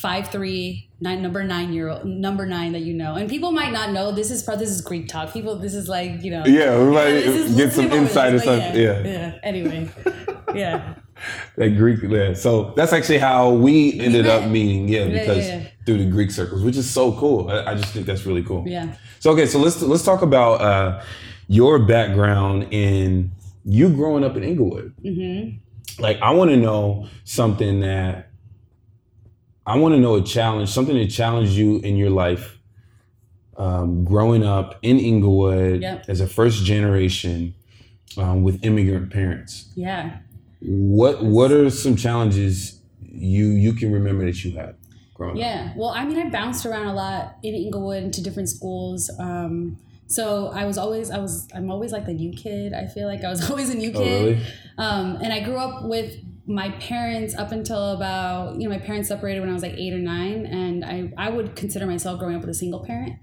[0.00, 3.14] five three, nine number nine year old number nine that you know.
[3.14, 5.32] And people might not know this is this is Greek talk.
[5.32, 8.74] People this is like, you know Yeah, we might is- get some insight or something.
[8.80, 9.08] Yeah, Yeah.
[9.08, 9.38] yeah.
[9.42, 9.88] Anyway.
[10.52, 10.94] Yeah.
[11.58, 12.32] That Greek, yeah.
[12.34, 15.66] So that's actually how we ended up meeting, yeah, because yeah.
[15.86, 17.48] through the Greek circles, which is so cool.
[17.48, 18.64] I, I just think that's really cool.
[18.66, 18.96] Yeah.
[19.20, 21.02] So okay, so let's let's talk about uh,
[21.46, 23.30] your background in
[23.64, 24.92] you growing up in Inglewood.
[25.04, 26.02] Mm-hmm.
[26.02, 28.29] Like, I want to know something that
[29.66, 32.58] I want to know a challenge, something that challenged you in your life,
[33.56, 36.04] um, growing up in Inglewood Yep.
[36.08, 37.54] as a first generation
[38.16, 39.70] um, with immigrant parents.
[39.74, 40.18] Yeah.
[40.60, 44.76] What What are some challenges you you can remember that you had
[45.14, 45.38] growing up?
[45.38, 45.72] Yeah.
[45.76, 49.10] Well, I mean, I bounced around a lot in Inglewood to different schools.
[49.18, 52.72] Um, so I was always, I was, I'm always like the new kid.
[52.74, 54.24] I feel like I was always a new Oh, kid.
[54.38, 54.42] really?
[54.76, 56.16] Um, and I grew up with
[56.50, 59.92] my parents up until about, you know, my parents separated when I was like eight
[59.92, 60.46] or nine.
[60.46, 63.14] And I, I would consider myself growing up with a single parent.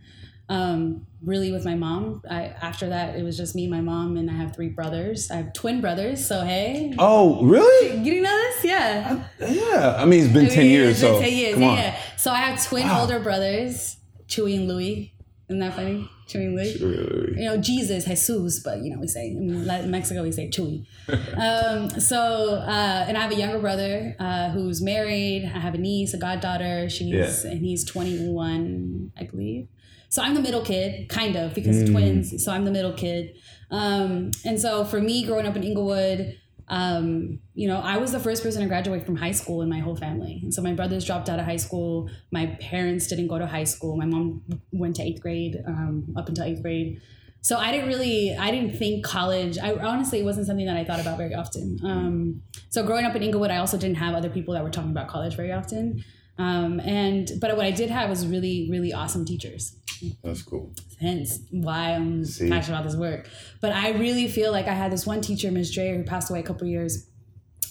[0.49, 2.21] Um, really with my mom.
[2.29, 5.29] I, after that, it was just me, and my mom, and I have three brothers.
[5.29, 6.25] I have twin brothers.
[6.25, 6.93] So, hey.
[6.97, 7.97] Oh, really?
[7.97, 8.63] You didn't know this?
[8.63, 9.23] Yeah.
[9.41, 9.95] Yeah.
[9.97, 11.69] I mean, it's been I ten mean, years, it's been so 10 years, come yeah,
[11.69, 11.77] on.
[11.79, 11.99] yeah.
[12.15, 13.01] So I have twin Wow.
[13.01, 13.97] older brothers,
[14.29, 15.13] Chewy and Louie.
[15.49, 16.09] Isn't that funny?
[16.33, 17.35] Louie.
[17.37, 20.85] You know, Jesus, Jesus, but you know, we say in Latin- Mexico, we say Chewy.
[21.37, 25.43] um, so, uh, and I have a younger brother uh, who's married.
[25.45, 26.89] I have a niece, a goddaughter.
[26.89, 29.67] She's and he's 21, I believe.
[30.09, 31.91] So I'm the middle kid, kind of, because Mm.
[31.91, 32.43] twins.
[32.43, 33.35] So I'm the middle kid.
[33.71, 36.37] Um, and so for me, growing up in Inglewood,
[36.69, 39.79] um, you know, I was the first person to graduate from high school in my
[39.79, 40.39] whole family.
[40.43, 42.09] And so my brothers dropped out of high school.
[42.31, 43.95] My parents didn't go to high school.
[43.95, 47.01] My mom went to eighth grade, um, up until eighth grade.
[47.41, 49.57] so I didn't really, I didn't think college.
[49.57, 51.79] I honestly, it wasn't something that I thought about very often.
[51.83, 54.91] Um, so growing up in Inglewood, I also didn't have other people that were talking
[54.91, 56.03] about college very often.
[56.37, 59.75] Um, and but what I did have was really, really awesome teachers.
[60.23, 60.71] That's cool.
[61.01, 62.47] Hence why I'm See.
[62.49, 63.27] passionate about this work.
[63.61, 65.73] But I really feel like I had this one teacher, Ms.
[65.73, 67.07] Dreyer, who passed away a couple years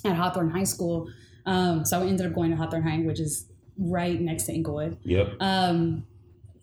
[0.04, 1.08] at Hawthorne High School.
[1.44, 3.46] Um, so I ended up going to Hawthorne High, which is
[3.78, 5.34] right next to Inglewood Yep.
[5.38, 6.04] um,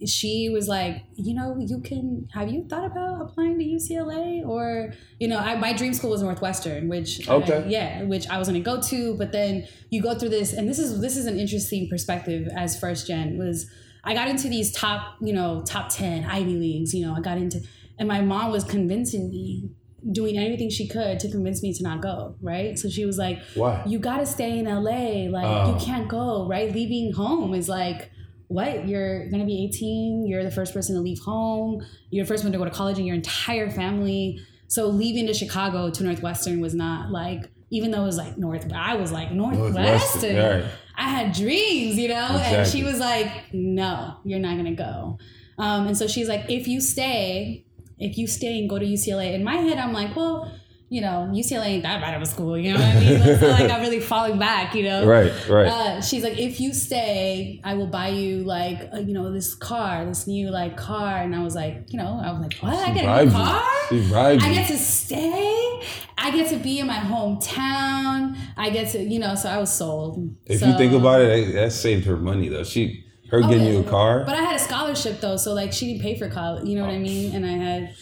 [0.08, 2.28] she was like, you know, you can.
[2.34, 6.22] Have you thought about applying to UCLA or you know, I, my dream school was
[6.22, 7.66] Northwestern, which I- Okay.
[7.68, 9.16] yeah, which I was going to go to.
[9.16, 12.80] But then you go through this, and this is this is an interesting perspective as
[12.80, 13.38] first gen.
[13.38, 13.66] Was
[14.04, 16.94] I got into these top, you know, top ten Ivy leagues.
[16.94, 17.62] You know, I got into,
[17.98, 19.70] and my mom was convincing me,
[20.12, 22.36] doing everything she could to convince me to not go.
[22.42, 22.78] Right.
[22.78, 23.82] So she was like, Why?
[23.86, 25.30] you got to stay in LA.
[25.30, 25.74] Like Oh.
[25.80, 26.74] you can't go, right?
[26.74, 28.12] Leaving home is like
[28.54, 28.88] what?
[28.88, 32.44] You're going to be 18, you're the first person to leave home, you're the first
[32.44, 34.40] one to go to college in your entire family.
[34.68, 38.72] So leaving to Chicago to Northwestern was not like even though it was like North,
[38.72, 39.74] I was like Northwestern.
[39.74, 40.72] Northwestern, right.
[40.96, 42.16] I had dreams, you know?
[42.16, 45.18] And she was like, no, you're not going to go.
[45.58, 47.66] Um, and so she's like, if you stay,
[47.98, 50.52] if you stay and go to UCLA, in my head, I'm like, well,
[50.94, 53.14] you know, UCLA ain't that bad of a school, you know what I mean?
[53.14, 55.08] It's not like I'm really falling back, you know?
[55.08, 55.32] Right.
[55.50, 55.66] Right.
[55.68, 59.56] Uh, she's like, if you stay, I will buy you like, uh, you know, this
[59.56, 61.18] car, this new like car.
[61.18, 62.76] And I was like, you know, I was like, what?
[62.76, 63.68] I get a new car?
[63.90, 64.14] She.
[64.14, 65.82] I get to stay.
[66.16, 68.38] I get to be in my hometown.
[68.56, 70.36] I get to, you know, so I was sold.
[70.46, 72.64] If So- you think about it, that, that saved her money though.
[72.64, 74.24] She her getting you a car.
[74.26, 76.68] But I had a scholarship though, so like she didn't pay for college.
[76.68, 77.34] You know what I mean?
[77.34, 77.96] And I had,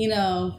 [0.00, 0.56] you know,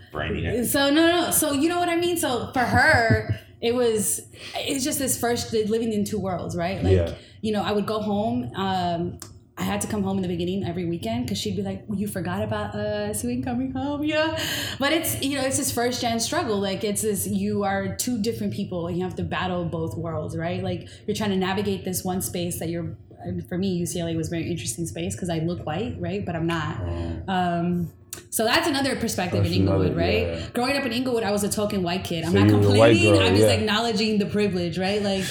[0.65, 1.31] so no, no, no.
[1.31, 2.17] So you know what I mean?
[2.17, 4.21] So for her, it was
[4.55, 6.83] it's just this first living in two worlds, right?
[6.83, 7.13] Like Yeah.
[7.41, 8.51] you know, I would go home.
[8.55, 9.19] Um,
[9.61, 12.07] I had to come home in the beginning every weekend because she'd be like, "You
[12.07, 13.23] forgot about us.
[13.23, 14.37] We ain't coming home." Yeah,
[14.79, 16.59] but it's you know it's this first gen struggle.
[16.59, 20.35] Like it's this you are two different people and you have to battle both worlds,
[20.35, 20.63] right?
[20.63, 22.97] Like you're trying to navigate this one space that you're.
[23.49, 26.25] For me, UCLA was a very interesting space because I look white, right?
[26.25, 26.81] But I'm not.
[27.27, 27.91] Um,
[28.31, 30.27] so that's another perspective That's in Inglewood, right?
[30.27, 30.47] yeah.
[30.55, 32.25] Growing up in Inglewood, I was a token white kid.
[32.25, 33.13] I'm So not you were a white complaining.
[33.13, 33.53] girl, I'm just yeah.
[33.53, 35.01] acknowledging the privilege, right?
[35.03, 35.23] Like,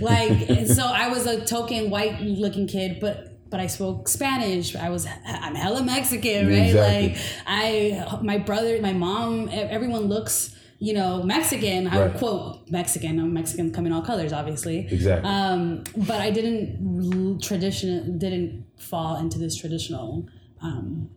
[0.00, 4.74] like, so I was a token white looking kid, but but I spoke Spanish.
[4.74, 6.66] I was I'm hella Mexican, right?
[6.70, 7.08] Exactly.
[7.10, 10.56] Like I, my brother, my mom, everyone looks.
[10.88, 11.86] You know, Mexican.
[11.86, 12.18] I would Right.
[12.18, 13.20] quote Mexican.
[13.20, 14.78] I'm Mexican, come in all colors, obviously.
[14.90, 15.30] Exactly.
[15.30, 20.26] Um, but I didn't tradition didn't fall into this traditional
[20.60, 21.08] um,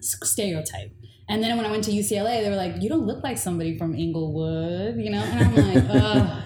[0.00, 0.92] stereotype.
[1.28, 3.76] And then when I went to UCLA, they were like, "You don't look like somebody
[3.78, 5.18] from Inglewood," you know.
[5.22, 6.42] And I'm like, Ugh.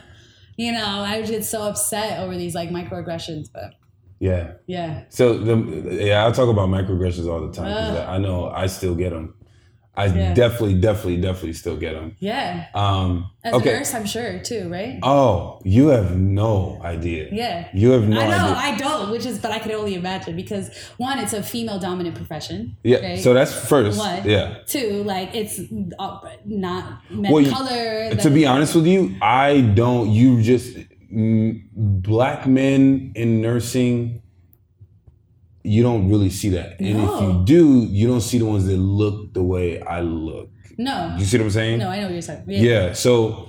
[0.56, 3.46] you know, I would get so upset over these like microaggressions.
[3.52, 3.74] But
[4.18, 4.52] yeah.
[4.66, 5.56] yeah, So the
[6.04, 7.72] yeah, I talk about microaggressions all the time.
[7.72, 9.34] 'cause I know I still get them.
[9.98, 10.34] I Yeah.
[10.34, 12.16] definitely, definitely, definitely still get them.
[12.18, 12.66] yeah.
[12.74, 13.70] Um, As okay.
[13.70, 14.98] a nurse, I'm sure too, right?
[15.02, 17.28] Oh, you have no idea.
[17.32, 17.68] Yeah.
[17.72, 18.56] You have no I know, idea.
[18.56, 22.14] I don't, which is, but I can only imagine because one, it's a female dominant
[22.14, 22.76] profession.
[22.84, 22.98] yeah.
[22.98, 23.18] right?
[23.18, 23.96] So that's first.
[23.98, 24.20] One.
[24.28, 24.56] Yeah.
[24.66, 25.60] Two, like it's
[25.98, 28.14] uh, not men Well, color.
[28.16, 30.10] To be honest with you, I don't.
[30.10, 30.76] You just
[31.20, 34.22] black men in nursing.
[35.62, 38.76] You don't really see that, and if you do, you don't see the ones that
[38.76, 40.48] look the way I look.
[40.78, 41.78] no, You see what I'm saying?
[41.80, 42.44] no, I know what you're saying.
[42.46, 42.92] Yeah.
[42.92, 43.48] So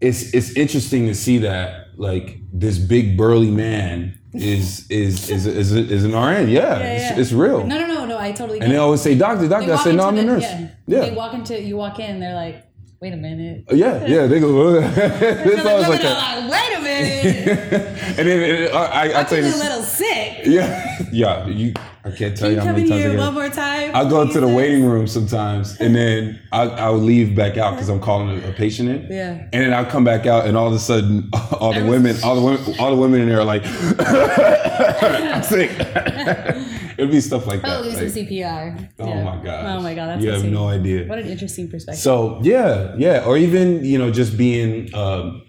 [0.00, 5.72] it's it's interesting to see that like this big burly man is is is is,
[5.74, 6.48] is an RN.
[6.48, 7.18] Yeah, Yeah, it's, yeah.
[7.20, 7.66] it's real.
[7.66, 8.16] No, no, no, no.
[8.18, 8.60] I totally.
[8.60, 8.78] And they it.
[8.78, 10.68] always say, "Doctor, doctor." I say, "No, I'm a nurse." Yeah.
[10.86, 11.00] Yeah.
[11.00, 12.64] They walk into, you walk in, they're like,
[13.00, 13.64] wait a minute.
[13.70, 14.78] Uh, yeah, yeah, they go.
[14.82, 16.50] it's always like, like that.
[16.50, 17.48] wait a minute.
[18.18, 20.38] and then and uh, I, I, I tell you a little sick.
[20.44, 21.46] Yeah, yeah.
[21.46, 23.94] You, I can't tell Can you you how many times I here one more time?
[23.94, 27.88] I'll go to the waiting room sometimes, and then I'll, I'll leave back out because
[27.88, 29.12] I'm calling a, patient in.
[29.12, 29.48] Yeah.
[29.52, 31.28] And then I'll come back out, and all of a sudden,
[31.60, 35.70] all the women, all the women, all the women in there are like, "I'm sick."
[36.98, 37.80] It'd be stuff like that.
[37.82, 38.90] Probably like, CPR.
[38.98, 39.22] oh Yeah.
[39.24, 39.78] my god!
[39.78, 40.52] Oh my god, that's you have sweet.
[40.52, 41.06] no idea.
[41.06, 42.02] What an interesting perspective.
[42.02, 45.42] So yeah, yeah, or even you know just being um,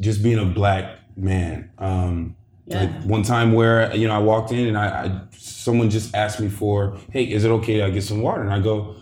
[0.00, 1.70] just being a black man.
[1.78, 2.34] Um,
[2.68, 2.80] Yeah.
[2.82, 6.40] Like one time where you know I walked in and I, I someone just asked
[6.40, 8.42] me for, hey, is it okay I get some water?
[8.42, 8.96] And I go,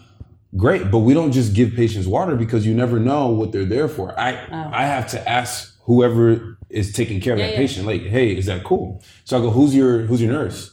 [0.57, 3.89] great, but we don't just give patients water because you never know what they're there
[3.89, 4.07] for.
[4.21, 4.31] I
[4.83, 5.53] I have to ask
[5.89, 7.59] whoever is taking care of Yeah, that yeah.
[7.65, 9.01] patient, like, hey, is that cool?
[9.25, 10.73] So I go, who's your who's your nurse?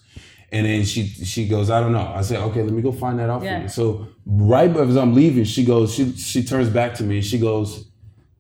[0.53, 2.11] And then she she goes, I don't know.
[2.13, 3.57] I say, okay, let me go find that out Yeah.
[3.57, 3.69] for you.
[3.69, 7.39] So right as I'm leaving, she goes, she she turns back to me and she
[7.39, 7.85] goes,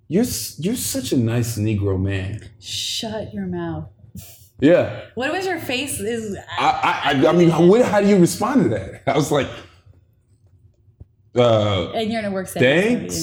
[0.09, 0.25] you're
[0.57, 2.49] you're such a nice Negro man.
[2.59, 3.85] Shut your mouth.
[4.59, 5.05] Yeah.
[5.15, 5.99] What was your face?
[6.01, 9.03] Is I, I, I- I mean, what, how do you respond to that?
[9.07, 9.47] I was like,
[11.35, 12.99] Uh, and you're in a work setting.
[12.99, 13.15] thanks.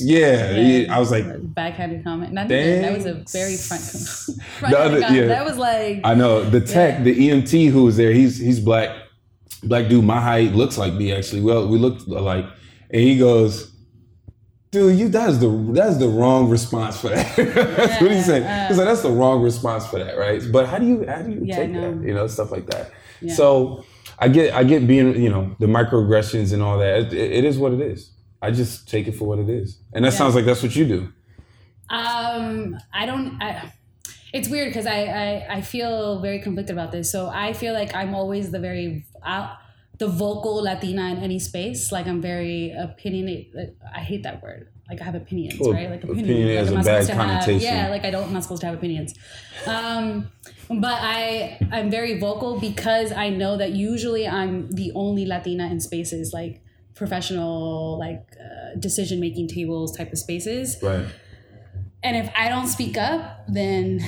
[0.00, 2.34] Yeah, yeah, I was like, backhanded comment.
[2.34, 2.48] That
[2.96, 3.82] was a very front.
[4.58, 5.14] front The other- comment.
[5.16, 5.26] yeah.
[5.26, 6.00] That was like.
[6.04, 7.04] I know the tech, Yeah.
[7.04, 8.12] the EMT who was there.
[8.12, 8.94] He's he's black,
[9.62, 10.04] black dude.
[10.04, 11.40] My height looks like me actually.
[11.42, 12.46] Well, we look alike,
[12.90, 13.72] and he goes,
[14.70, 18.68] "Dude, you that's the that's the wrong response for that." that's what he said.
[18.68, 21.22] He's like, uh, "That's the wrong response for that, right?" But how do you how
[21.22, 21.94] do you Yeah, take know.
[21.98, 22.06] that?
[22.06, 22.90] You know, stuff like that.
[23.20, 23.34] Yeah.
[23.34, 23.84] So
[24.18, 26.98] I get I get being you know the microaggressions and all that.
[26.98, 28.10] It, it is what it is.
[28.40, 30.18] I just take it for what it is, and that Yeah.
[30.18, 31.12] sounds like that's what you do.
[31.90, 33.40] Um, I don't.
[33.42, 33.72] I,
[34.32, 37.10] it's weird because I, I I feel very conflicted about this.
[37.10, 39.54] So I feel like I'm always the very uh,
[39.98, 41.90] the vocal Latina in any space.
[41.90, 43.76] Like I'm very opinionated.
[43.94, 44.68] I hate that word.
[44.88, 45.90] Like I have opinions, Well, right?
[45.90, 47.60] Like opinion Like, has I'm a bad to have- connotation.
[47.72, 48.24] yeah, like I don't.
[48.24, 49.14] I'm not supposed to have opinions.
[49.66, 50.30] Um,
[50.68, 55.80] but I I'm very vocal because I know that usually I'm the only Latina in
[55.80, 56.62] spaces like
[56.98, 61.06] professional like uh, decision making tables type of spaces Right.
[62.02, 64.00] and if I don't speak up, then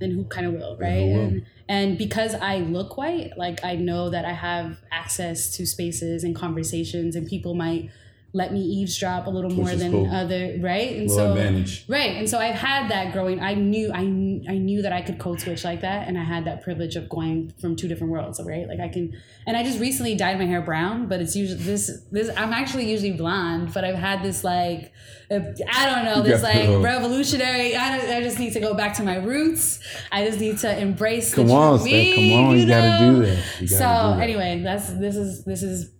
[0.00, 1.06] then who kind of will, right?
[1.06, 1.20] will?
[1.20, 6.22] And, and because I look white, like I know that I have access to spaces
[6.24, 7.90] and conversations, and people might
[8.32, 10.10] let me eavesdrop a little more than cool.
[10.12, 10.96] other, right?
[10.96, 11.86] And so advantage.
[11.88, 13.40] Right, and so I've had that growing.
[13.40, 16.24] I knew I kn- I knew that I could code switch like that, and I
[16.24, 18.38] had that privilege of going from two different worlds.
[18.44, 21.62] Right, like I can, and I just recently dyed my hair brown, but it's usually
[21.62, 22.28] this this.
[22.36, 24.92] I'm actually usually blonde, but I've had this like,
[25.30, 27.74] I don't know, this like revolutionary.
[27.74, 29.80] I don't, I just need to go back to my roots.
[30.12, 31.34] I just need to embrace.
[31.34, 33.20] Come on, me, come on, you gotta know?
[33.20, 33.44] do that.
[33.60, 34.20] Gotta so do that.
[34.20, 35.92] anyway, that's this is this is.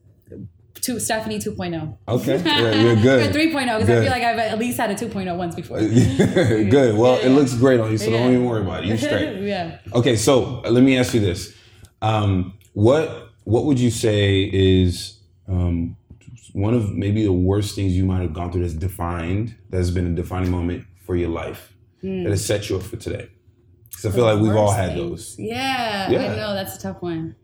[0.86, 1.98] Two, Stephanie 2.0.
[2.06, 3.34] Okay, yeah, you're good.
[3.34, 5.80] Or 3.0 because I feel like I've at least had a 2.0 once before.
[5.80, 6.96] Good.
[6.96, 8.18] Well, it looks great on you, so Yeah.
[8.18, 8.86] don't even worry about it.
[8.86, 9.42] You're straight.
[9.42, 9.78] yeah.
[9.92, 11.56] Okay, so uh, let me ask you this:
[12.02, 15.18] um, what what would you say is
[15.48, 15.96] um,
[16.52, 20.06] one of maybe the worst things you might have gone through that's defined, that's been
[20.06, 21.72] a defining moment for your life
[22.02, 23.28] that has set you up for today?
[23.90, 25.10] Because I feel like we've all had things.
[25.10, 25.36] those.
[25.36, 26.32] Yeah, Yeah.
[26.32, 27.34] I know that's a tough one.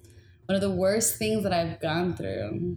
[0.46, 2.76] One of the worst things that I've gone through.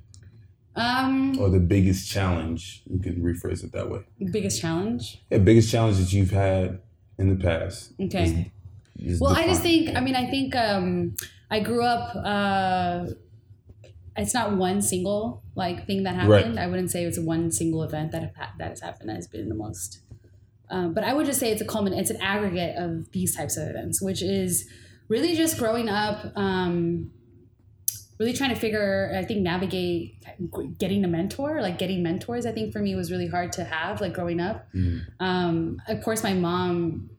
[0.75, 4.01] Um, Or the biggest challenge, you can rephrase it that way.
[4.31, 5.23] biggest challenge.
[5.31, 6.81] Yeah, biggest challenge that you've had
[7.17, 7.93] in the past.
[7.99, 8.51] Okay.
[8.99, 9.95] is Well, I just think.
[9.95, 11.15] I mean, I think um,
[11.49, 12.15] I grew up.
[12.15, 13.05] Uh,
[14.17, 16.59] it's not one single like thing that happened.
[16.59, 19.49] I wouldn't say it's one single event that ha- that has happened that has been
[19.49, 19.99] the most.
[20.69, 21.97] Um, but I would just say it's a culmin.
[21.97, 24.67] It's an aggregate of these types of events, which is
[25.09, 26.31] really just growing up.
[26.35, 27.11] Um,
[28.19, 29.13] really trying to figure.
[29.15, 30.23] I think navigate
[30.77, 32.45] getting a mentor, like getting mentors.
[32.45, 34.67] I think for me was really hard to have, like growing up.
[34.73, 35.01] Mm.
[35.19, 37.09] Um, of course, my mom,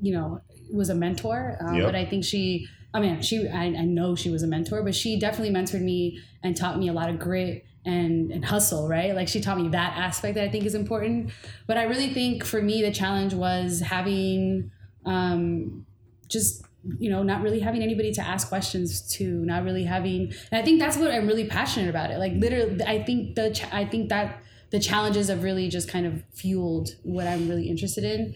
[0.00, 0.40] you know,
[0.72, 1.84] was a mentor, um, Yep.
[1.84, 4.94] but I think she, I mean, she, I, I know she was a mentor, but
[4.94, 9.14] she definitely mentored me and taught me a lot of grit and, and hustle, right?
[9.14, 11.30] Like she taught me that aspect that I think is important.
[11.66, 14.70] But I really think for me, the challenge was having
[15.04, 15.86] um,
[16.28, 16.64] just
[16.98, 20.62] you know not really having anybody to ask questions to not really having and i
[20.62, 22.18] think that's what i'm really passionate about it.
[22.18, 26.06] Like literally i think the ch- i think that the challenges have really just kind
[26.06, 28.34] of fueled what i'm really interested in.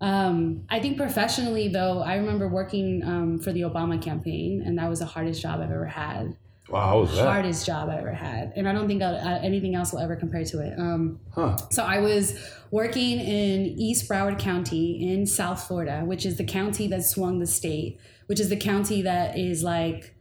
[0.00, 4.90] Um, i think professionally though i remember working um, for the obama campaign and that
[4.90, 6.36] was the hardest job i've ever had
[6.68, 7.24] Wow, how was that?
[7.24, 10.44] hardest job i ever had and i don't think uh, anything else will ever compare
[10.44, 11.56] to it um, Huh.
[11.70, 12.38] so I was
[12.70, 17.46] working in East Broward County in South Florida, which is the county that swung the
[17.46, 20.16] state, which is the county that is like,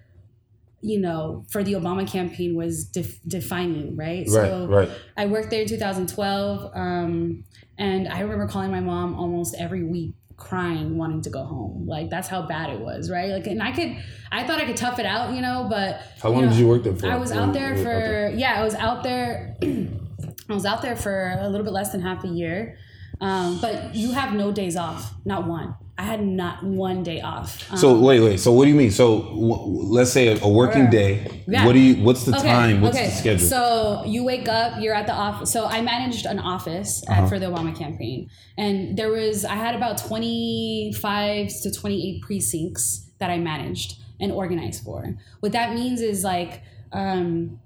[0.81, 4.27] you know, for the Obama campaign was def- defining, right?
[4.29, 4.89] Right, right.
[5.17, 7.43] I worked there in 2012, um,
[7.79, 11.85] and I remember calling my mom almost every week, crying, wanting to go home.
[11.87, 13.31] Like that's how bad it was, right?
[13.31, 13.97] Like, and I could,
[14.31, 16.67] I thought I could tough it out, you know, but How long know, did you
[16.67, 17.07] work there for?
[17.07, 19.55] I was out there for out yeah, I was out there.
[19.63, 22.77] I was out there for a little bit less than half a year,
[23.19, 25.75] um, but you have no days off, not one.
[25.97, 27.71] I had not one day off.
[27.71, 28.39] Um, So wait, wait.
[28.41, 28.91] So what do you mean?
[28.91, 29.63] So w-
[29.97, 31.43] let's say a, a working day.
[31.47, 31.65] Yeah.
[31.65, 32.03] What do you?
[32.03, 32.81] What's the time?
[32.81, 33.05] What's okay.
[33.07, 33.47] the schedule?
[33.47, 35.51] So you wake up, you're at the office.
[35.53, 37.21] So I managed an office Uh-huh.
[37.21, 43.09] at, for the Obama campaign, and there was I had about 25 to 28 precincts
[43.19, 45.15] that I managed and organized for.
[45.39, 46.61] What that means is like.
[46.91, 47.59] Um,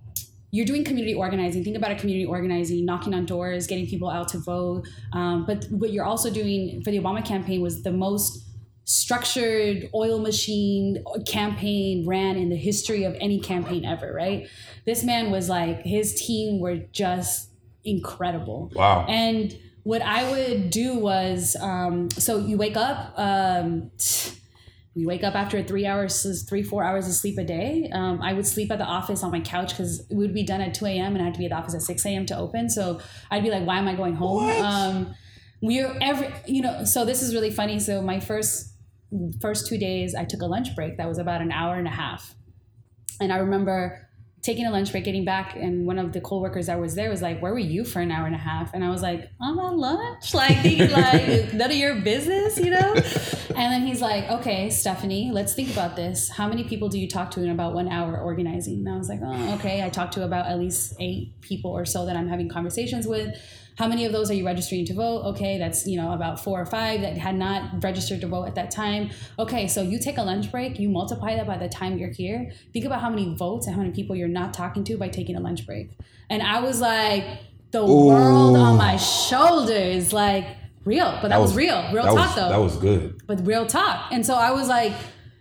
[0.52, 1.64] you're doing community organizing.
[1.64, 4.88] Think about a community organizing, knocking on doors, getting people out to vote.
[5.14, 8.45] Um, but what you're also doing for the Obama campaign was the most
[8.86, 14.47] structured oil machine campaign ran in the history of any campaign ever, right?
[14.86, 17.50] This man was like, his team were just
[17.84, 18.72] incredible.
[18.74, 19.06] wow.
[19.08, 23.91] And what I would do was, um, so you wake up, um,
[25.00, 27.89] we wake up after three hours, three, four hours of sleep a day.
[27.93, 30.60] Um, I would sleep at the office on my couch because it would be done
[30.60, 31.14] at 2 a.m.
[31.14, 32.26] and I had to be at the office at 6 a.m.
[32.26, 32.70] to open.
[32.70, 33.00] So
[33.32, 34.50] I'd be like, why am I going home?
[34.62, 35.16] Um,
[35.62, 37.80] we're every, you know, so this is really funny.
[37.80, 38.74] So my first,
[39.41, 41.91] first two days, I took a lunch break that was about an hour and a
[41.91, 42.36] half.
[43.22, 44.09] And I remember
[44.41, 47.21] taking a lunch break, getting back, and one of the coworkers that was there was
[47.21, 49.59] like, "Where were you for an hour and a half?" And I was like, "I'm
[49.59, 52.95] on lunch, like, thinking, like none of your business, you know."
[53.59, 56.29] And then he's like, "Okay, Stephanie, let's think about this.
[56.29, 59.09] How many people do you talk to in about one hour organizing?" And I was
[59.09, 62.29] like, "Oh, okay." I talked to about at least eight people or so that I'm
[62.29, 63.35] having conversations with.
[63.80, 65.23] How many of those are you registering to vote?
[65.32, 68.55] Okay, that's you know about four or five that had not registered to vote at
[68.55, 69.09] that time.
[69.39, 72.51] Okay, so you take a lunch break, you multiply that by the time you're here.
[72.73, 75.38] Think about how many votes and how many people you're not talking to by taking
[75.38, 75.91] a lunch break.
[76.30, 77.23] And I was like,
[77.71, 80.45] the world on my shoulders, like
[80.84, 83.21] real, but that, was, real, real talk was, though That was good.
[83.27, 84.11] but real talk.
[84.11, 84.91] And so I was like,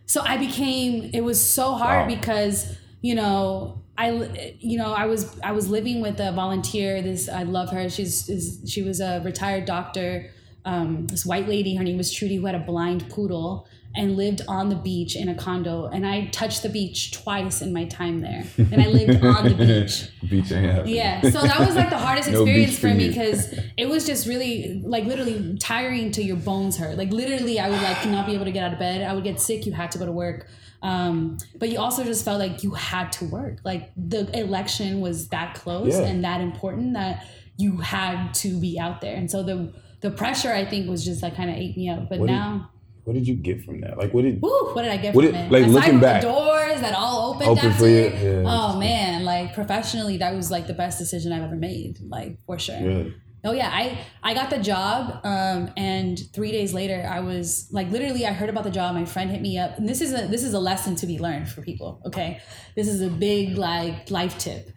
[0.07, 1.11] so I became.
[1.13, 2.15] It was so hard Wow.
[2.15, 7.03] because you know I you know I was I was living with a volunteer.
[7.03, 7.91] This I love her.
[7.91, 10.31] She's is, she was a retired doctor.
[10.65, 14.43] Um, this white lady, her name was Trudy, who had a blind poodle and lived
[14.47, 15.87] on the beach in a condo.
[15.87, 19.55] And I touched the beach twice in my time there, and I lived on the
[19.55, 20.09] beach.
[20.31, 20.95] Beach ain't happening.
[20.95, 24.07] Yeah, so that was like the hardest No experience for for me because it was
[24.07, 26.97] just really like literally tiring to your bones hurt.
[26.97, 29.03] Like literally, I would like not be able to get out of bed.
[29.03, 29.67] I would get sick.
[29.67, 30.47] You had to go to work,
[30.83, 33.59] um, but you also just felt like you had to work.
[33.65, 36.07] Like the election was that close Yeah.
[36.07, 37.27] and that important that
[37.57, 39.17] you had to be out there.
[39.17, 42.09] And so the the pressure I think was just like kind of ate me up.
[42.09, 42.71] But What did- now.
[43.05, 43.97] What did you get from that?
[43.97, 44.43] Like, what did?
[44.43, 45.51] Woo, what did I get from did- it?
[45.51, 46.21] like, Aside looking back.
[46.21, 47.79] the doors that all opened Open after.
[47.79, 48.05] for you?
[48.13, 48.43] Yeah.
[48.47, 51.99] Oh man, like professionally, that was like the best decision I've ever made.
[52.07, 52.79] Like for sure.
[52.79, 53.15] Really?
[53.45, 57.89] Oh yeah, I I got the job, um, and three days later, I was like,
[57.91, 58.95] literally, I heard about the job.
[58.97, 61.19] My friend hit me up, and this is a this is a lesson to be
[61.21, 62.03] learned for people.
[62.07, 62.41] Okay,
[62.75, 64.71] this is a big like life tip.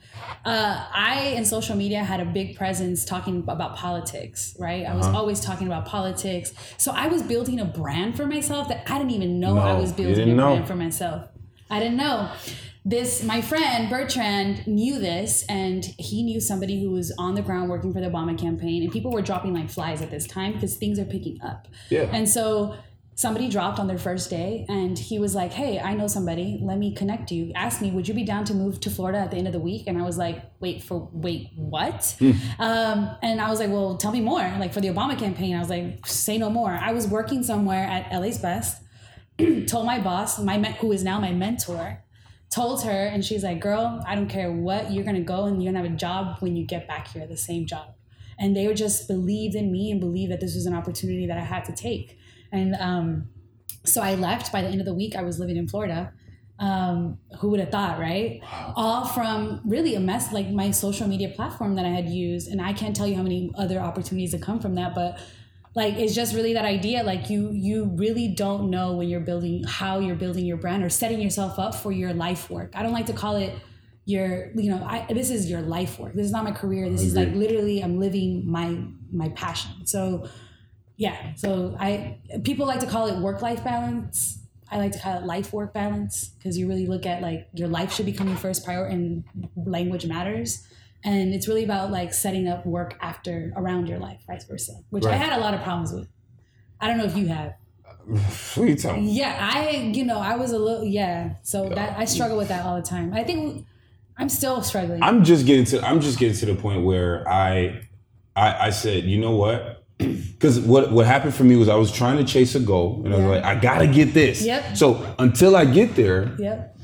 [0.45, 4.55] Uh, I in social media had a big presence talking about politics.
[4.59, 5.17] Right, I was Uh-huh.
[5.17, 6.53] always talking about politics.
[6.77, 9.91] So I was building a brand for myself that I didn't even know I was
[9.91, 10.51] building a know.
[10.53, 11.27] brand for myself.
[11.69, 12.29] I didn't know.
[12.83, 17.69] This my friend Bertrand knew this, and he knew somebody who was on the ground
[17.69, 20.77] working for the Obama campaign, and people were dropping like flies at this time because
[20.77, 21.67] things are picking up.
[21.89, 22.09] Yeah.
[22.11, 22.75] And so
[23.13, 26.59] somebody dropped on their first day, and he was like, "Hey, I know somebody.
[26.59, 27.51] Let me connect you.
[27.53, 29.59] Ask me, would you be down to move to Florida at the end of the
[29.59, 32.15] week?" And I was like, "Wait for wait what?"
[32.59, 35.59] Um, and I was like, "Well, tell me more." Like for the Obama campaign, I
[35.59, 38.81] was like, "Say no more." I was working somewhere at LA's Best
[39.67, 42.03] told my boss, my who is now my mentor,
[42.51, 45.71] told her, and she's like, "Girl, I don't care what you're gonna go and you're
[45.71, 47.95] gonna have a job when you get back here, the same job."
[48.37, 51.43] And they just believed in me and believed that this was an opportunity that I
[51.43, 52.17] had to take.
[52.51, 53.29] And um,
[53.85, 54.51] so I left.
[54.51, 56.13] By the end of the week, I was living in Florida.
[56.59, 58.39] Um, who would have thought, right?
[58.75, 62.61] All from really a mess like my social media platform that I had used, and
[62.61, 65.19] I can't tell you how many other opportunities that come from that, but
[65.73, 69.63] like it's just really that idea like you you really don't know when you're building
[69.63, 72.71] how you're building your brand or setting yourself up for your life work.
[72.75, 73.53] I don't like to call it
[74.05, 76.13] your you know I, this is your life work.
[76.13, 76.89] This is not my career.
[76.89, 78.77] This is like literally i'm living my
[79.11, 79.85] my passion.
[79.85, 80.27] So
[80.97, 81.35] yeah.
[81.35, 84.39] So i people like to call it work life balance.
[84.69, 87.67] I like to call it life work balance because you really look at like your
[87.67, 89.23] life should become your first priority and
[89.55, 90.65] language matters
[91.03, 95.05] and it's really about like setting up work after around your life vice versa which
[95.05, 96.07] i had a lot of problems with
[96.79, 97.53] i don't know if you have
[98.57, 99.05] are you talking?
[99.05, 102.65] yeah i you know i was a little yeah so that i struggle with that
[102.65, 103.65] all the time i think
[104.17, 105.81] i'm still struggling I'm just getting to.
[105.85, 107.81] I'm just getting to the point where I,
[108.35, 109.83] I, I said, you know what?
[109.99, 113.13] Because what what happened for me was I was trying to chase a goal, and
[113.13, 113.31] I was Yeah.
[113.31, 114.43] like, I gotta get this.
[114.43, 114.75] Yep.
[114.77, 116.75] So until I get there, yep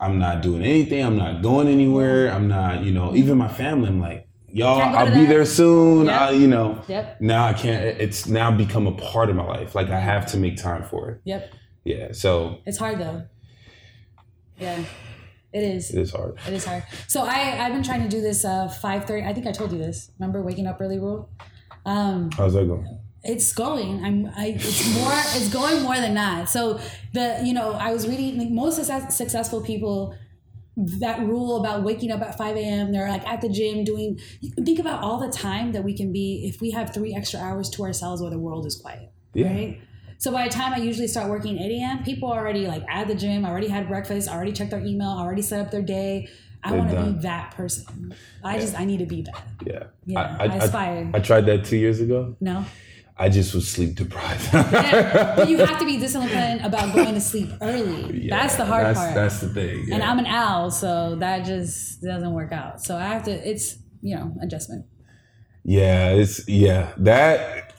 [0.00, 1.04] I'm not doing anything.
[1.04, 2.30] I'm not going anywhere.
[2.30, 3.88] I'm not, you know, even my family.
[3.88, 5.28] I'm like, y'all, I'll be that.
[5.28, 6.06] there soon.
[6.06, 6.20] Yep.
[6.20, 6.82] I, you know.
[6.88, 7.20] Yep.
[7.20, 7.84] Now I can't.
[8.00, 9.74] It's now become a part of my life.
[9.74, 11.20] Like I have to make time for it.
[11.24, 11.52] yep
[11.84, 12.12] Yeah.
[12.12, 13.24] So it's hard though
[14.58, 14.84] yeah
[15.52, 16.36] it is it is hard.
[16.48, 16.82] It is hard.
[17.06, 19.24] So I I've been trying to do this uh 5:30.
[19.24, 20.10] I think I told you this.
[20.18, 21.30] Remember waking up early rule?
[21.86, 22.98] Um How's that going?
[23.24, 24.04] It's going.
[24.04, 26.48] I'm I it's more it's going more than that.
[26.48, 26.80] So
[27.12, 30.16] the you know, I was reading like most success, successful people
[30.76, 32.92] that rule about waking up at 5 a.m.
[32.92, 34.18] They're like at the gym doing
[34.64, 37.70] think about all the time that we can be if we have three extra hours
[37.70, 39.10] to ourselves where the world is quiet.
[39.34, 39.52] Yeah.
[39.52, 39.80] Right?
[40.18, 43.08] So by the time I usually start working 8 a.m., people are already like at
[43.08, 46.28] the gym, already had breakfast, already checked their email, already set up their day.
[46.62, 48.14] I want to be that person.
[48.42, 49.44] I just I need to be that.
[49.66, 49.84] Yeah.
[50.06, 51.14] Yeah, I aspired.
[51.14, 52.36] I tried that two years ago.
[52.40, 52.64] No.
[53.16, 54.52] I just was sleep deprived.
[54.52, 58.24] Yeah, but you have to be disciplined about going to sleep early.
[58.24, 59.14] Yeah, that's the hard that's, part.
[59.14, 59.92] That's the thing.
[59.92, 60.02] And.
[60.02, 62.82] I'm an owl, so that just doesn't work out.
[62.82, 63.30] So I have to.
[63.48, 64.86] It's you know adjustment.
[65.64, 67.70] Yeah, it's yeah that.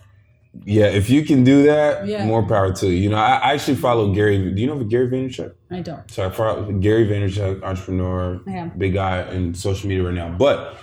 [0.63, 2.25] Yeah, if you can do that, Yeah.
[2.25, 2.93] more power to you.
[2.93, 4.51] You know, I, I actually follow Gary.
[4.53, 5.53] Do you know Gary Vaynerchuk?
[5.69, 6.09] I don't.
[6.09, 8.67] So I follow Gary Vaynerchuk, entrepreneur, Yeah.
[8.67, 10.29] big guy in social media right now.
[10.29, 10.77] But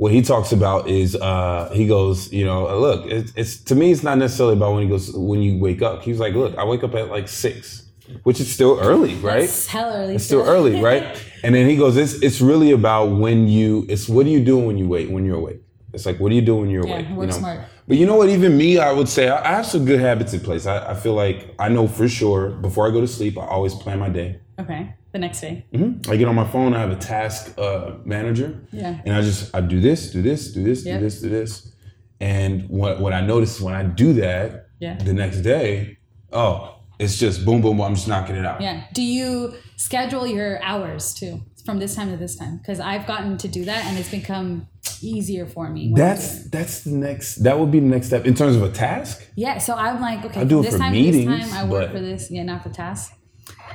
[0.00, 3.92] what he talks about is uh, he goes, you know, look, it's, it's to me,
[3.92, 6.00] it's not necessarily about when he goes when you wake up.
[6.00, 7.82] He's like, look, I wake up at like six,
[8.22, 9.42] which is still early, right?
[9.42, 10.14] It's hell early.
[10.14, 11.22] It's still early, right?
[11.44, 13.84] And then he goes, it's it's really about when you.
[13.90, 15.60] It's what do you do when you wait when you're awake.
[15.92, 17.08] It's like what do you do when you're Yeah, awake?
[17.10, 17.38] work you know?
[17.38, 17.60] smart.
[17.86, 18.30] But you know what?
[18.30, 20.64] Even me, I would say I I have some good habits in place.
[20.64, 23.74] I, I feel like I know for sure before I go to sleep, I always
[23.74, 24.40] plan my day.
[24.58, 24.94] Okay.
[25.12, 25.64] The next day.
[25.74, 26.08] Mhm.
[26.08, 26.72] I get on my phone.
[26.74, 29.00] I have a task uh, manager, Yeah.
[29.04, 30.98] and I just I do this, do this, do this, Yep.
[30.98, 31.72] do this, do this.
[32.20, 34.96] And what what I notice when I do that, Yeah.
[34.96, 35.98] the next day,
[36.32, 37.86] oh, it's just boom, boom, boom.
[37.86, 38.60] I'm just knocking it out.
[38.60, 38.82] Yeah.
[38.94, 42.58] Do you schedule your hours too from this time to this time?
[42.58, 44.68] Because I've gotten to do that, and it's become
[45.02, 45.90] easier for me.
[45.90, 47.36] when I do That's that's the next.
[47.42, 49.26] That would be the next step in terms of a task.
[49.34, 51.68] Yeah, so I'm like, okay, I do it this for time meetings, this time, I
[51.68, 52.30] work for this.
[52.30, 53.14] Yeah, not for tasks.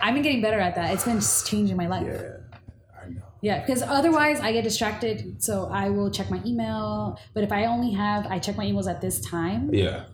[0.02, 0.94] I've been getting better at that.
[0.94, 2.06] It's been changing my life.
[2.06, 2.38] Yeah.
[3.04, 3.22] I know.
[3.42, 5.42] Yeah, because otherwise I get distracted.
[5.44, 7.20] So I will check my email.
[7.34, 10.06] But if I only have, I check my emails at this time, Yeah.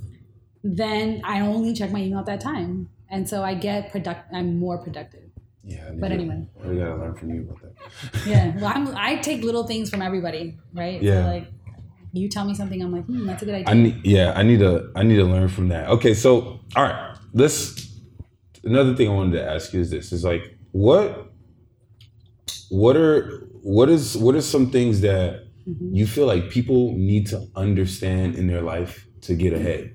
[0.64, 2.90] then I only check my email at that time.
[3.10, 4.34] And so I get product.
[4.34, 5.30] I'm more productive.
[5.64, 5.92] Yeah.
[5.94, 6.48] But anyway.
[6.64, 8.26] we gotta learn from you about that.
[8.26, 8.54] Yeah.
[8.60, 11.02] Well, I'm, I take little things from everybody, right?
[11.02, 11.24] Yeah.
[11.24, 11.48] So like,
[12.14, 13.70] you tell me something, I'm like, hmm, that's a good idea.
[13.70, 14.06] I need.
[14.06, 14.34] Yeah.
[14.36, 14.92] I need to.
[14.96, 15.88] I need to learn from that.
[15.90, 16.14] Okay.
[16.14, 17.18] So all right.
[17.34, 17.91] Let's.
[18.64, 21.28] Another thing I wanted to ask you is this: is like what.
[22.70, 25.96] What are what is what are some things that Mm-hmm.
[25.96, 29.94] you feel like people need to understand in their life to get ahead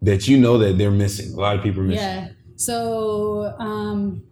[0.00, 1.34] that you know that they're missing?
[1.34, 2.02] A lot of people are missing.
[2.02, 2.28] Yeah.
[2.56, 4.22] So, um,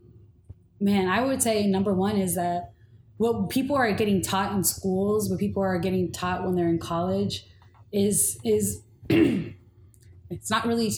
[0.81, 2.73] man, I would say number one is that
[3.19, 6.79] what people are getting taught in schools, what people are getting taught when they're in
[6.79, 7.45] college,
[7.93, 10.93] is is it's not really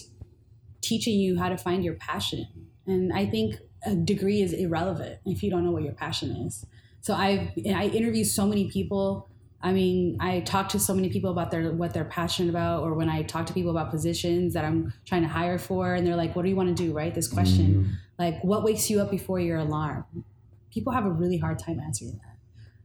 [0.81, 2.47] teaching you how to find your passion.
[2.87, 6.67] And I think a degree is irrelevant if you don't know what your passion is.
[7.01, 9.29] So I've I interview so many people.
[9.65, 12.95] I mean, I talk to so many people about their what they're passionate about, or
[12.95, 16.17] when I talk to people about positions that I'm trying to hire for, and they're
[16.17, 17.15] like, "What do you want to do?" Right?
[17.15, 17.93] This question, mm-hmm.
[18.19, 20.05] like, what wakes you up before your alarm?
[20.73, 22.32] People have a really hard time answering that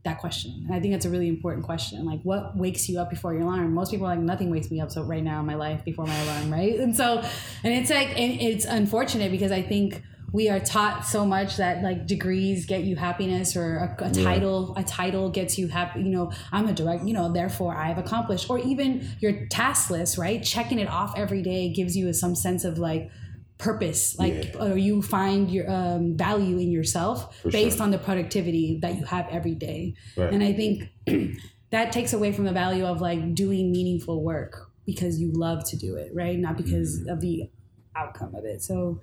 [0.08, 2.06] that question, and I think that's a really important question.
[2.06, 3.74] Like, what wakes you up before your alarm?
[3.74, 6.06] Most people are like, nothing wakes me up so right now in my life before
[6.06, 6.80] my alarm, right?
[6.80, 7.20] And so,
[7.64, 10.02] and it's like, and it's unfortunate because I think
[10.34, 14.74] we are taught so much that like degrees get you happiness or a, a title
[14.76, 17.98] a title gets you happy you know i'm a direct you know therefore i have
[17.98, 22.36] accomplished or even your task list right checking it off every day gives you some
[22.36, 23.10] sense of like
[23.58, 24.64] purpose like Yeah.
[24.74, 27.84] or you find your um, value in yourself For based sure.
[27.86, 30.32] on the productivity that you have every day Right.
[30.34, 30.90] and i think
[31.72, 35.76] that takes away from the value of like doing meaningful work because you love to
[35.76, 37.10] do it right not because Mm-hmm.
[37.10, 37.50] of the
[37.96, 39.02] outcome of it so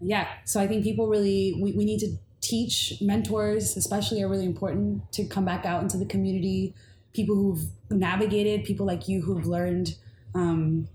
[0.00, 4.44] yeah so i think people really we, we need to teach mentors especially are really
[4.44, 6.74] important to come back out into the community
[7.12, 9.96] people who've navigated people like you who've learned
[10.34, 10.88] um,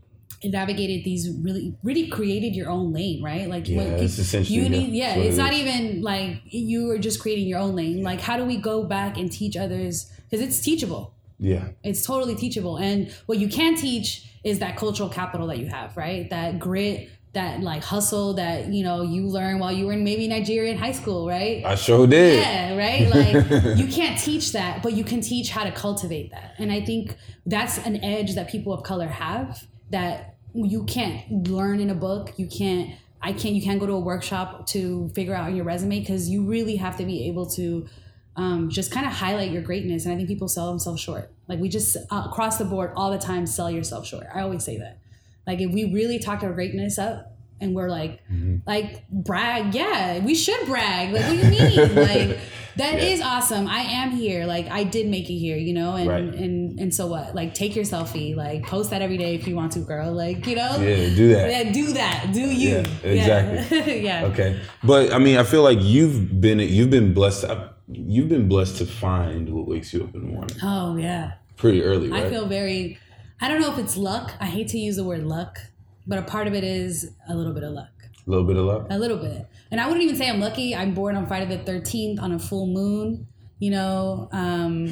[0.43, 4.59] navigated these really really created your own lane right like Yeah, what it's peop- essentially
[4.59, 5.59] you need yeah That's it's it not is.
[5.59, 9.17] even like you are just creating your own lane like how do we go back
[9.17, 11.69] and teach others because it's teachable Yeah.
[11.83, 12.77] it's totally teachable.
[12.77, 16.29] And what you can teach is that cultural capital that you have, right?
[16.29, 20.27] That grit, that like hustle that, you know, you learn while you were in maybe
[20.27, 21.63] Nigeria in high school, right?
[21.65, 22.39] I sure did.
[22.41, 23.07] Yeah, right?
[23.09, 26.55] Like you can't teach that, but you can teach how to cultivate that.
[26.57, 27.15] And I think
[27.45, 32.33] that's an edge that people of color have that you can't learn in a book.
[32.37, 35.99] You can't I can't you can't go to a workshop to figure out your resume
[35.99, 37.87] because you really have to be able to
[38.35, 40.05] um, just kind of highlight your greatness.
[40.05, 41.31] And I think people sell themselves short.
[41.47, 44.27] Like we just uh, across the board all the time sell yourself short.
[44.33, 44.99] I always say that.
[45.45, 48.21] Like if we really talk our greatness up and we're like,
[48.65, 51.11] like brag, yeah, we should brag.
[51.11, 51.95] Like what do you mean?
[51.95, 52.39] like
[52.78, 53.28] that is Yeah.
[53.28, 53.67] awesome.
[53.67, 54.45] I am here.
[54.45, 55.95] Like I did make it here, you know.
[55.95, 56.24] And Right.
[56.24, 57.36] and and so what?
[57.36, 58.36] Like take your selfie.
[58.36, 60.11] Like post that every day if you want to, girl.
[60.13, 60.78] Like you know.
[60.80, 61.51] Yeah, do that.
[61.51, 62.30] Yeah, do that.
[62.34, 62.70] Do you?
[62.70, 64.01] Yeah, exactly.
[64.03, 64.20] Yeah.
[64.22, 64.26] yeah.
[64.28, 67.45] Okay, but I mean, I feel like you've been you've been blessed.
[67.91, 71.32] You've been blessed to find what wakes you up in the morning Oh yeah.
[71.57, 72.26] pretty early, right?
[72.26, 72.99] I feel very.
[73.41, 74.34] I don't know if it's luck.
[74.39, 75.57] I hate to use the word luck,
[76.05, 77.89] but a part of it is a little bit of luck.
[78.28, 78.86] a little bit of luck.
[78.91, 79.47] A little bit.
[79.72, 80.76] And I wouldn't even say I'm lucky.
[80.76, 83.28] I'm born on Friday the 13th on a full moon.
[83.59, 84.91] You know, um,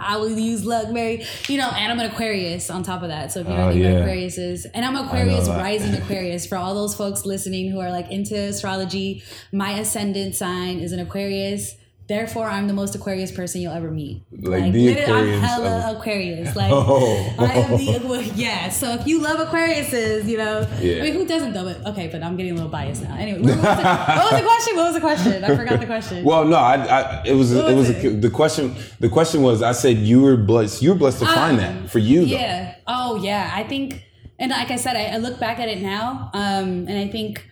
[0.00, 1.24] I will use luck, Mary.
[1.48, 3.32] You know, and I'm an Aquarius on top of that.
[3.32, 3.98] So if you know anything yeah.
[3.98, 8.10] Aquarius is, and I'm Aquarius rising Aquarius for all those folks listening who are like
[8.10, 9.22] into astrology.
[9.52, 11.76] My ascendant sign is an Aquarius.
[12.08, 14.22] Therefore, I'm the most Aquarius person you'll ever meet.
[14.32, 16.56] Like the literally, Aquarius I'm hella of- Aquarius.
[16.60, 17.34] Like, Oh.
[17.38, 18.70] I am the well, yeah.
[18.70, 21.00] So if you love Aquariuses, you know, Yeah.
[21.00, 21.64] I mean, who doesn't though?
[21.64, 23.14] But okay, but I'm getting a little biased now.
[23.14, 24.76] Anyway, what was, the, what was the question?
[24.76, 25.44] What was the question?
[25.44, 26.24] I forgot the question.
[26.24, 28.04] Well, no, I, I it was What it was was it?
[28.06, 28.74] a, the question.
[29.00, 30.80] The question was, I said you were blessed.
[30.82, 32.20] You were blessed to find Um, that for you.
[32.20, 32.26] Though.
[32.32, 32.74] Yeah.
[32.86, 33.52] Oh, yeah.
[33.54, 34.02] I think,
[34.38, 37.44] and like I said, I, I look back at it now, um, and I think,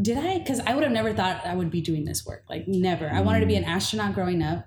[0.00, 0.38] did I?
[0.38, 2.44] Because I would have never thought I would be doing this work.
[2.48, 3.08] Like never.
[3.10, 4.66] I wanted to be an astronaut growing up.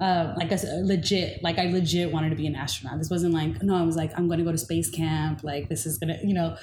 [0.00, 2.96] Uh, like a, s- legit, like I legit wanted to be an astronaut.
[2.98, 5.44] This wasn't like no, I was like I'm going to go to space camp.
[5.44, 6.56] Like this is gonna, you know.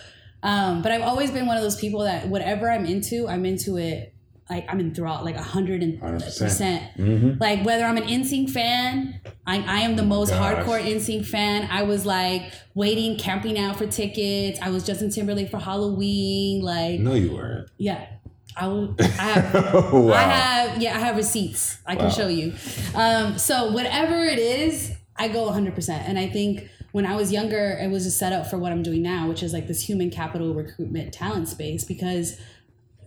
[0.43, 3.77] Um, but I've always been one of those people that whatever I'm into, I'm into
[3.77, 4.13] it.
[4.49, 7.39] Like I'm enthralled, like a hundred and 100%.
[7.39, 10.63] Like whether I'm an NSYNC fan, I, I am the most gosh.
[10.65, 11.67] hardcore NSYNC fan.
[11.71, 14.59] I was like waiting, camping out for tickets.
[14.61, 16.61] I was Justin Timberlake for Halloween.
[16.61, 17.69] Like No, you weren't.
[17.77, 18.07] yeah,
[18.55, 18.95] I will.
[18.99, 19.53] I have.
[19.93, 20.11] wow.
[20.13, 20.81] I have.
[20.81, 21.79] Yeah, I have receipts.
[21.85, 22.11] I can Wow.
[22.11, 22.53] show you.
[22.95, 25.75] Um, so whatever it is, I go 100.
[25.75, 28.81] percent And I think when I was younger, it was a setup for what I'm
[28.81, 32.39] doing now, which is like this human capital recruitment talent space because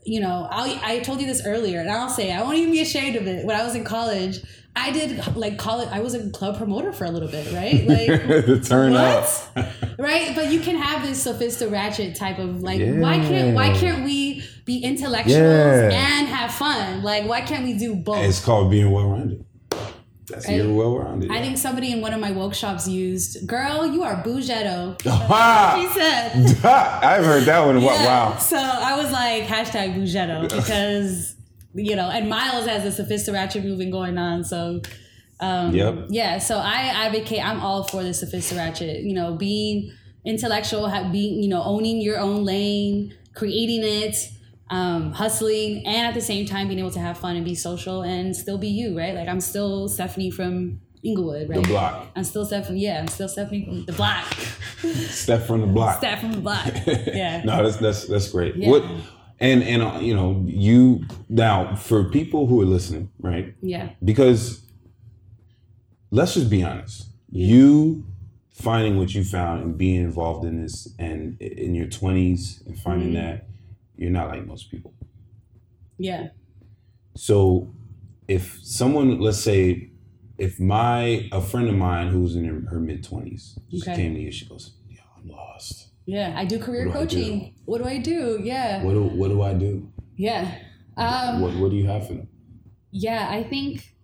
[0.04, 2.80] you know, I I told you this earlier, and I'll say I won't even be
[2.80, 3.44] ashamed of it.
[3.44, 4.40] When I was in college,
[4.76, 5.88] I did like college.
[5.90, 7.86] I was a club promoter for a little bit, right?
[7.88, 9.24] Like the turn up.
[9.54, 9.68] what?
[9.98, 10.34] right?
[10.34, 14.42] But you can have this sophisticated ratchet type of like, why can't why can't we
[14.64, 15.90] be intellectuals Yeah.
[15.92, 17.02] and have fun?
[17.02, 18.18] Like, why can't we do both?
[18.24, 19.44] It's called being well rounded.
[20.30, 20.56] That's Right.
[20.56, 21.30] you're well rounded.
[21.30, 24.96] I think somebody in one of my workshops used, "Girl, you are bougetto."
[25.80, 26.64] She said.
[26.64, 27.80] I've heard that one.
[27.80, 28.04] Yeah.
[28.06, 28.38] Wow.
[28.38, 31.34] So I was like, hashtag bougetto because,
[31.74, 34.44] you know, and Miles has a sophisticated movement going on.
[34.44, 34.82] So,
[35.40, 36.06] um, Yep.
[36.10, 36.38] yeah.
[36.38, 39.92] So I advocate, I'm all for the sophisticated, you know, being
[40.24, 44.16] intellectual, being, you know, owning your own lane, creating it,
[44.70, 48.02] um, hustling, and at the same time being able to have fun and be social
[48.02, 49.14] and still be you, right?
[49.14, 51.62] Like I'm still Stephanie from Inglewood, right?
[51.62, 52.06] The block.
[52.14, 52.80] I'm still Stephanie.
[52.80, 54.24] Yeah, I'm still Stephanie from the block.
[54.82, 55.98] Step from the block.
[55.98, 56.66] Steph from the block.
[56.86, 57.42] Yeah.
[57.44, 58.56] no, that's that's that's great.
[58.56, 58.70] Yeah.
[58.70, 58.84] What
[59.40, 63.54] and and uh, you know you now for people who are listening, right?
[63.62, 63.90] Yeah.
[64.04, 64.62] Because
[66.10, 68.06] let's just be honest, you
[68.50, 73.08] finding what you found and being involved in this and in your twenties and finding
[73.14, 73.16] Mm-hmm.
[73.16, 73.46] that
[74.00, 74.94] you're not like most people.
[75.98, 76.28] Yeah.
[77.16, 77.74] So
[78.28, 79.90] if someone, let's say,
[80.38, 83.94] if my a friend of mine who's in her, her mid twenties, she Okay.
[83.96, 85.88] came to you, she goes, "Yeah, I'm lost.
[86.06, 87.16] Yeah, I do career What do I do?
[87.16, 87.54] coaching.
[87.66, 88.40] What do I do?
[88.42, 88.82] Yeah.
[88.82, 89.92] What do what do I do?
[90.16, 90.50] Yeah.
[90.96, 92.28] Um, what what do you have for them?
[92.92, 93.94] yeah, I think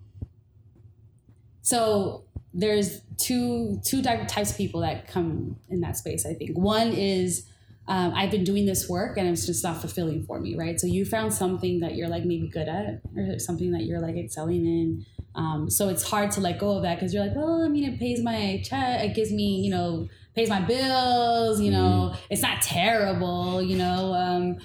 [1.62, 2.24] so
[2.54, 6.56] there's two two types of people that come in that space, I think.
[6.56, 7.46] One is
[7.88, 10.80] um, I've been doing this work and it's just not fulfilling for me, right?
[10.80, 14.16] So you found something that you're like maybe good at or something that you're like
[14.16, 15.06] excelling in.
[15.36, 17.92] Um, so it's hard to let go of that because you're like, well, I mean,
[17.92, 22.42] it pays my check, it gives me, you know, pays my bills, you know, it's
[22.42, 24.14] not terrible, you know.
[24.14, 24.58] Um,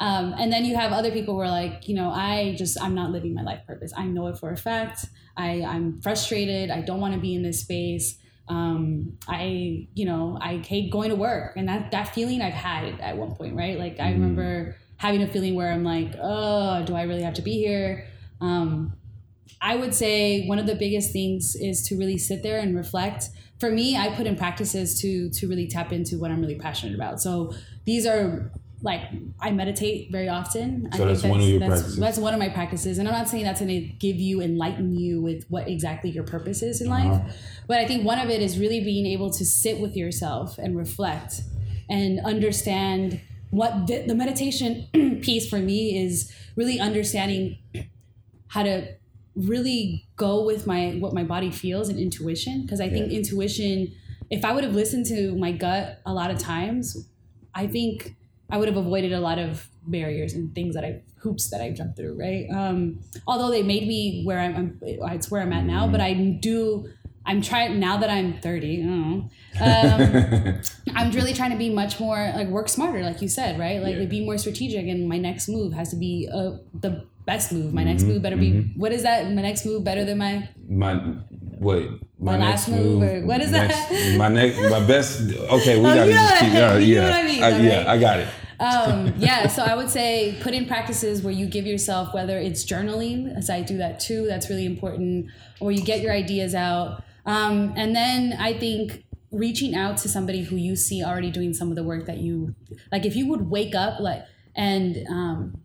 [0.00, 2.94] um, and then you have other people who are like, you know, I just I'm
[2.94, 3.92] not living my life purpose.
[3.96, 5.06] I know it for a fact.
[5.36, 6.70] I I'm frustrated.
[6.70, 8.18] I don't want to be in this space.
[8.48, 13.00] Um, I you know I hate going to work, and that that feeling I've had
[13.00, 13.78] at one point, right?
[13.78, 17.42] Like I remember having a feeling where I'm like, oh, do I really have to
[17.42, 18.06] be here?
[18.40, 18.94] Um,
[19.60, 23.30] I would say one of the biggest things is to really sit there and reflect.
[23.60, 26.94] For me, I put in practices to to really tap into what I'm really passionate
[26.94, 27.20] about.
[27.20, 28.52] So these are
[28.84, 29.02] like
[29.40, 30.88] I meditate very often.
[30.92, 31.96] I So think that's one of your that's, practices.
[31.98, 34.94] That's one of my practices, and I'm not saying that's going to give you enlighten
[34.94, 37.32] you with what exactly your purpose is in life, Uh-huh.
[37.66, 40.76] but I think one of it is really being able to sit with yourself and
[40.76, 41.40] reflect
[41.88, 43.20] and understand
[43.50, 44.86] what the, the meditation
[45.22, 47.58] piece for me is really understanding
[48.48, 48.94] how to
[49.34, 53.18] really go with my what my body feels and intuition because i think Yeah.
[53.18, 53.92] intuition
[54.30, 57.08] if i would have listened to my gut a lot of times
[57.54, 58.14] i think
[58.50, 61.70] i would have avoided a lot of barriers and things that i hoops that i
[61.70, 65.64] jumped through right um although they made me where i'm, I'm it's where i'm at
[65.64, 66.86] now but i do
[67.26, 69.30] i'm trying now that i'm 30 I don't know,
[69.66, 70.60] um,
[70.96, 73.80] I'm really trying to be much more like work smarter, like you said, right?
[73.82, 74.04] Like Yeah.
[74.04, 77.72] be more strategic, and my next move has to be uh, the best move.
[77.72, 79.30] My next Mm-hmm, move better be what is that?
[79.32, 80.94] My next move better than my my
[81.58, 81.90] wait.
[82.18, 84.16] My last move, or what is that?
[84.16, 85.20] My next, my best.
[85.20, 86.52] Okay, we Oh, gotta just keep.
[86.52, 87.92] Yeah, you know yeah, I mean, I, though, yeah.
[87.92, 88.28] I got it.
[88.60, 89.46] um, yeah.
[89.48, 93.50] So I would say put in practices where you give yourself whether it's journaling, as
[93.50, 94.26] I do that too.
[94.26, 95.26] That's really important.
[95.60, 97.02] Or you get your ideas out.
[97.26, 101.68] Um, and then I think reaching out to somebody who you see already doing some
[101.70, 102.54] of the work that you
[102.92, 103.04] like.
[103.04, 104.24] If you would wake up like
[104.54, 105.60] and um,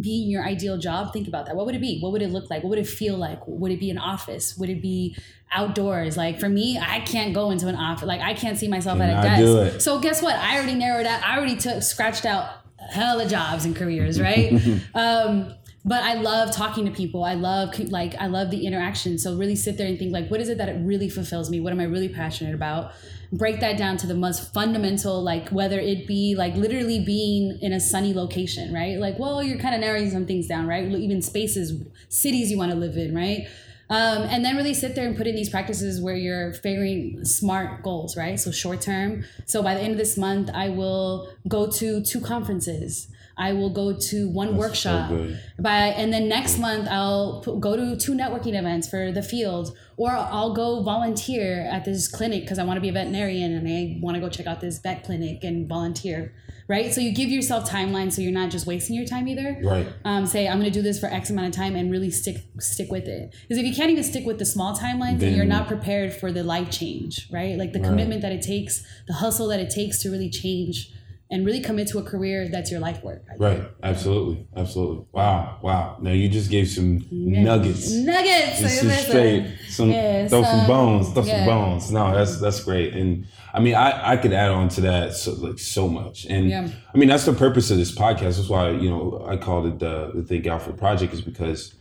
[0.00, 1.56] be in your ideal job, think about that.
[1.56, 2.00] What would it be?
[2.00, 2.62] What would it look like?
[2.62, 3.40] What would it feel like?
[3.46, 4.56] Would it be an office?
[4.58, 5.16] Would it be
[5.52, 6.16] outdoors?
[6.16, 8.06] Like for me, I can't go into an office.
[8.06, 9.80] Like I can't see myself at a do desk.
[9.80, 10.34] So guess what?
[10.36, 11.22] I already narrowed out.
[11.22, 12.48] I already took scratched out
[12.90, 14.52] hella jobs and careers, right?
[14.94, 17.22] um, but I love talking to people.
[17.22, 19.18] I love like I love the interaction.
[19.18, 21.60] So really sit there and think like, what is it that it really fulfills me?
[21.60, 22.92] What am I really passionate about?
[23.32, 27.72] Break that down to the most fundamental, like whether it be like literally being in
[27.72, 28.98] a sunny location, right?
[28.98, 30.84] Like, well, you're kind of narrowing some things down, right?
[30.84, 33.46] Even spaces, cities you want to live in, right?
[33.88, 37.82] Um, and then really sit there and put in these practices where you're figuring smart
[37.82, 38.38] goals, right?
[38.38, 39.24] So short term.
[39.44, 43.08] So by the end of this month, I will go to two conferences.
[43.38, 45.10] I will go to one workshop.
[45.10, 45.38] good.
[45.58, 49.76] By and then next month I'll p- go to two networking events for the field,
[49.96, 53.68] or I'll go volunteer at this clinic because I want to be a veterinarian and
[53.68, 56.32] I want to go check out this vet clinic and volunteer.
[56.68, 56.92] Right.
[56.92, 59.86] So you give yourself timelines so you're not just wasting your time either Right.
[60.04, 62.38] um, say I'm going to do this for X amount of time and really stick
[62.58, 63.32] stick with it.
[63.42, 66.12] Because if you can't even stick with the small timelines, then Then- you're not prepared
[66.12, 67.56] for the life change, right?
[67.56, 70.90] Like the commitment that it takes, the hustle that it takes to really change
[71.30, 73.24] and really commit to a career that's your life work.
[73.36, 73.62] Right.
[73.82, 74.46] Absolutely.
[74.56, 75.06] Absolutely.
[75.12, 75.58] Wow.
[75.60, 75.98] Wow.
[76.00, 77.90] Now you just gave some nuggets.
[77.90, 78.60] Nuggets.
[78.60, 79.10] Just some listen.
[79.10, 81.38] straight, some Yeah, throw some bones, throw yeah.
[81.38, 81.90] some bones.
[81.90, 85.32] No, that's that's great, and I mean, I I could add on to that so
[85.32, 86.52] like so much, and.
[86.96, 88.36] I mean that's the purpose of this podcast.
[88.36, 91.74] That's why you know I called it the the Think Alpha Project is because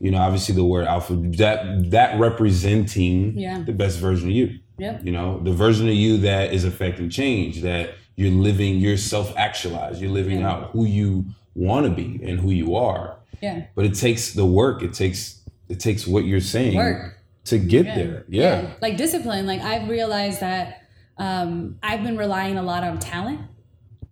[0.00, 3.34] you know obviously the word alpha that that representing
[3.66, 4.58] the best version of you.
[4.78, 5.04] Yep.
[5.04, 9.34] You know the version of you that is affecting change that you're living, you're self
[9.36, 10.50] actualized, you're living Yeah.
[10.50, 13.66] out who you want to be and who you are Yeah.
[13.76, 17.18] but it takes the work it takes it takes what you're saying Work.
[17.44, 19.46] to get there yeah, Like discipline.
[19.46, 20.82] Like I've realized that
[21.16, 23.40] um, I've been relying a lot on talent.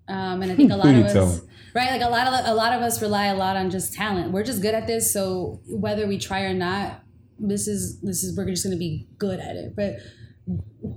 [0.09, 1.41] Um, and I think a lot of us,
[1.75, 1.91] right?
[1.91, 4.33] Like a lot of a lot of us rely a lot on just talent.
[4.33, 7.03] We're just good at this, so whether we try or not,
[7.39, 9.75] this is this is we're just going to be good at it.
[9.75, 9.97] But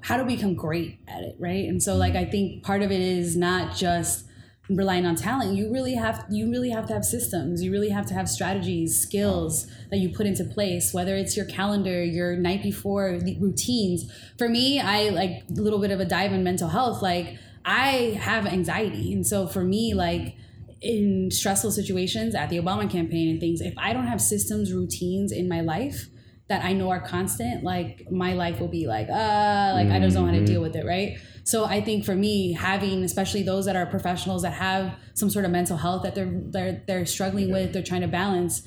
[0.01, 1.67] how do we become great at it, right?
[1.67, 2.27] And so, like, mm-hmm.
[2.27, 4.25] I think part of it is not just
[4.69, 5.55] relying on talent.
[5.55, 7.61] You really have you really have to have systems.
[7.61, 10.93] You really have to have strategies, skills that you put into place.
[10.93, 14.11] Whether it's your calendar, your night before the routines.
[14.37, 17.01] For me, I like a little bit of a dive in mental health.
[17.01, 20.35] Like, I have anxiety, and so for me, like
[20.81, 25.31] in stressful situations at the Obama campaign and things, if I don't have systems, routines
[25.31, 26.09] in my life
[26.47, 30.15] that I know are constant, like my life will be like, uh, like I just
[30.15, 31.17] don't want to deal with it, right?
[31.43, 35.45] So I think for me, having especially those that are professionals that have some sort
[35.45, 38.61] of mental health that they're they're they're struggling with, they're trying to balance,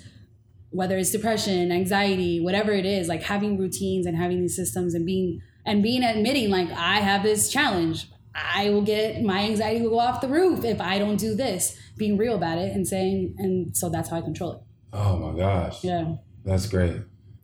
[0.70, 5.06] whether it's depression, anxiety, whatever it is, like having routines and having these systems and
[5.06, 8.08] being and being admitting like I have this challenge.
[8.34, 11.76] I will get my anxiety will go off the roof if I don't do this.
[11.96, 14.60] Being real about it and saying, and so that's how I control it.
[14.92, 16.14] oh my gosh Yeah,
[16.44, 17.02] that's great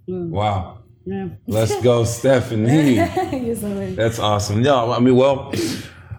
[0.08, 0.30] Mm.
[0.30, 1.28] wow yeah.
[1.46, 3.94] let's go stephanie You're so right.
[3.96, 5.52] that's awesome no i mean well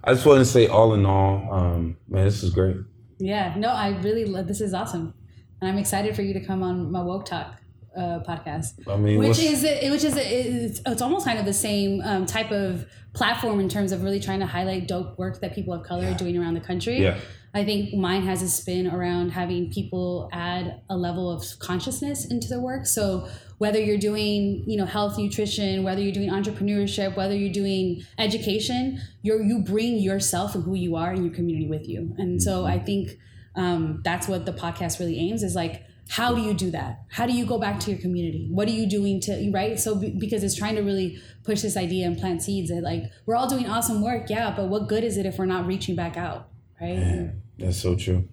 [0.03, 2.77] i just want to say all in all um man this is great
[3.17, 5.13] Yeah, no, I really love this is awesome,
[5.61, 7.55] and I'm excited for you to come on my woke talk
[7.95, 8.73] uh, podcast.
[8.87, 12.51] i mean Which is which is it's, it's almost kind of the same um, type
[12.51, 16.05] of platform in terms of really trying to highlight dope work that people of color
[16.05, 17.01] are doing around the country.
[17.01, 17.17] Yeah.
[17.55, 22.47] I think mine has a spin around having people add a level of consciousness into
[22.49, 22.85] their work.
[22.85, 23.27] So
[23.57, 28.99] whether you're doing, you know, health, nutrition, whether you're doing entrepreneurship, whether you're doing education,
[29.21, 32.13] you're you bring yourself and who you are in your community with you.
[32.17, 33.17] And so I think
[33.55, 37.03] um, that's what the podcast really aims is like how do you do that?
[37.09, 38.47] How do you go back to your community?
[38.51, 39.79] What are you doing to right?
[39.79, 43.35] So because it's trying to really push this idea and plant seeds that like we're
[43.35, 46.17] all doing awesome work yeah but what good is it if we're not reaching back
[46.17, 46.49] out
[46.81, 48.27] right that's so true.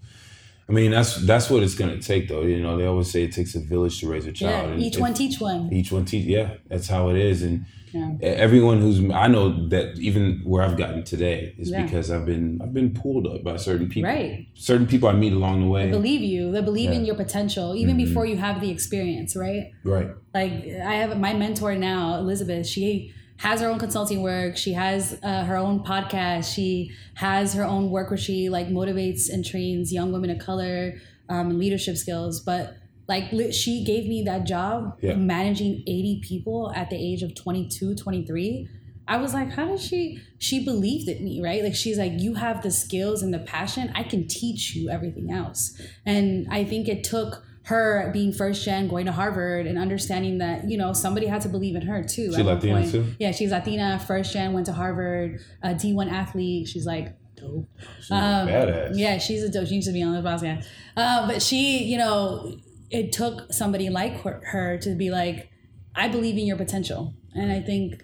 [0.68, 2.43] I mean that's that's what it's gonna take though.
[2.43, 4.97] You know they always say it takes a village to raise a child yeah each
[4.99, 5.73] one teach one.
[5.73, 8.14] Each one teach yeah that's how it is and Yeah.
[8.23, 11.83] everyone who's i know that even where i've gotten today is Yeah.
[11.83, 14.09] because i've been i've been pulled up by certain people.
[14.09, 14.47] Right.
[14.55, 15.87] certain people i meet along the way.
[15.87, 16.53] They believe you.
[16.53, 18.07] They believe in your potential even mm-hmm.
[18.07, 19.64] before you have the experience right?
[19.85, 20.09] Right.
[20.33, 20.53] Like
[20.93, 24.57] i have my mentor now elizabeth she has her own consulting work.
[24.57, 26.55] She has uh, her own podcast.
[26.55, 30.95] She has her own work where she like motivates and trains young women of color
[31.28, 32.41] um, and leadership skills.
[32.41, 32.76] But
[33.09, 35.14] like li- she gave me that job Yeah.
[35.16, 38.68] managing 80 people at the age of 22 23
[39.09, 41.64] i was like how does she she believed in me right?
[41.64, 43.91] Like she's like you have the skills and the passion.
[43.97, 45.76] I can teach you everything else.
[46.07, 50.68] And i think it took her being first gen, going to Harvard, and understanding that
[50.68, 52.32] you know somebody had to believe in her too.
[52.32, 52.90] She at one Latina point.
[52.90, 53.06] too?
[53.18, 56.68] Yeah, she's Latina, first gen, went to Harvard, a D one athlete.
[56.68, 57.68] She's like dope.
[58.00, 58.90] She's badass.
[58.90, 59.68] Um, Yeah, she's a dope.
[59.68, 60.66] She used to be on the podcast.
[60.96, 62.56] Uh, but she, you know,
[62.90, 65.50] it took somebody like her, her to be like,
[65.94, 67.14] I believe in your potential.
[67.34, 68.02] And I think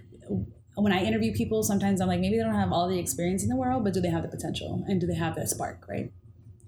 [0.77, 3.49] when I interview people, sometimes I'm like, maybe they don't have all the experience in
[3.49, 4.85] the world, but do they have the potential?
[4.87, 6.11] And do they have that spark, right?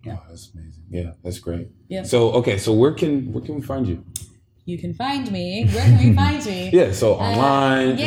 [0.07, 0.85] Oh, that's amazing.
[0.91, 1.69] Yeah, that's great.
[1.89, 2.03] Yeah.
[2.05, 4.05] So okay, so where can where can we find you?
[4.65, 5.67] You can find me.
[5.73, 6.71] Where can we find me?
[6.73, 8.07] Yeah, so online, yeah,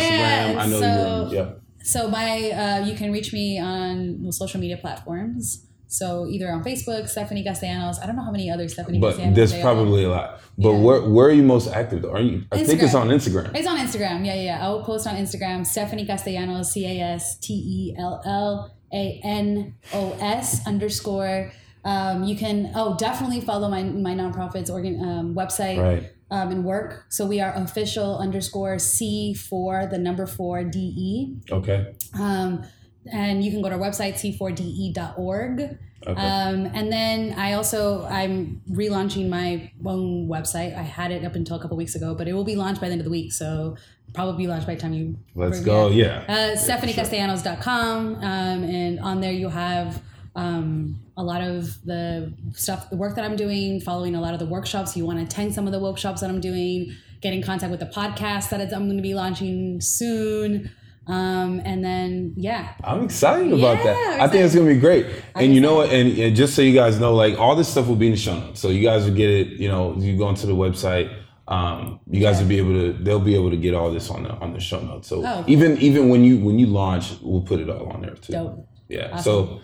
[0.54, 0.58] Instagram.
[0.60, 1.44] I know so- you're.
[1.46, 1.52] Yeah.
[1.84, 5.68] So my uh, you can reach me on social media platforms.
[5.88, 8.00] So either on Facebook, Stephanie Castellanos.
[8.00, 9.36] I don't know how many other Stephanie But Castellanos.
[9.36, 10.40] there's probably a lot.
[10.58, 10.80] But Yeah.
[10.80, 12.04] where where are you most active?
[12.06, 12.46] Are you?
[12.52, 13.54] I think it's on Instagram.
[13.54, 14.26] It's on Instagram.
[14.26, 14.66] Yeah, yeah, yeah.
[14.66, 15.66] I will post on Instagram.
[15.68, 21.52] Stephanie Castellanos, C A S T E L L A N O S underscore.
[21.86, 26.12] Um, you can oh definitely follow my my nonprofit's organ um, website Right.
[26.32, 27.06] um, and work.
[27.10, 31.36] So we are official underscore C for the number four D E.
[31.52, 31.94] Okay.
[32.20, 32.64] Um,
[33.12, 35.78] and you can go to our website c4de.org.
[36.06, 36.22] Okay.
[36.22, 40.78] Um, and then I also I'm relaunching my own website.
[40.78, 42.88] I had it up until a couple weeks ago, but it will be launched by
[42.88, 43.32] the end of the week.
[43.34, 43.78] So
[44.14, 45.18] probably be launched by the time you.
[45.36, 45.90] Let's go.
[45.90, 46.24] Yeah.
[46.28, 48.16] Uh, StephanieCastellanos.com.
[48.16, 50.02] Um, and on there you'll have
[50.36, 54.40] um, a lot of the stuff, the work that I'm doing, following a lot of
[54.40, 54.98] the workshops.
[54.98, 57.80] You want to attend some of the workshops that I'm doing, get in contact with
[57.80, 60.72] the podcast that I'm going to be launching soon.
[61.06, 64.22] Um, and then, yeah, I'm excited about Yeah, that.
[64.22, 65.06] I think it's gonna be great.
[65.36, 65.90] And I'm you know what?
[65.92, 68.18] And, and just so you guys know, like all this stuff will be in the
[68.18, 68.62] show notes.
[68.62, 69.48] So you guys will get it.
[69.60, 71.14] You know, you go into the website.
[71.46, 72.94] Um, you guys will be able to.
[72.94, 75.10] They'll be able to get all this on the on the show notes.
[75.10, 75.44] So Oh, cool.
[75.48, 78.32] even even when you when you launch, we'll put it all on there too.
[78.32, 78.70] dope.
[78.88, 79.18] Yeah.
[79.18, 79.60] So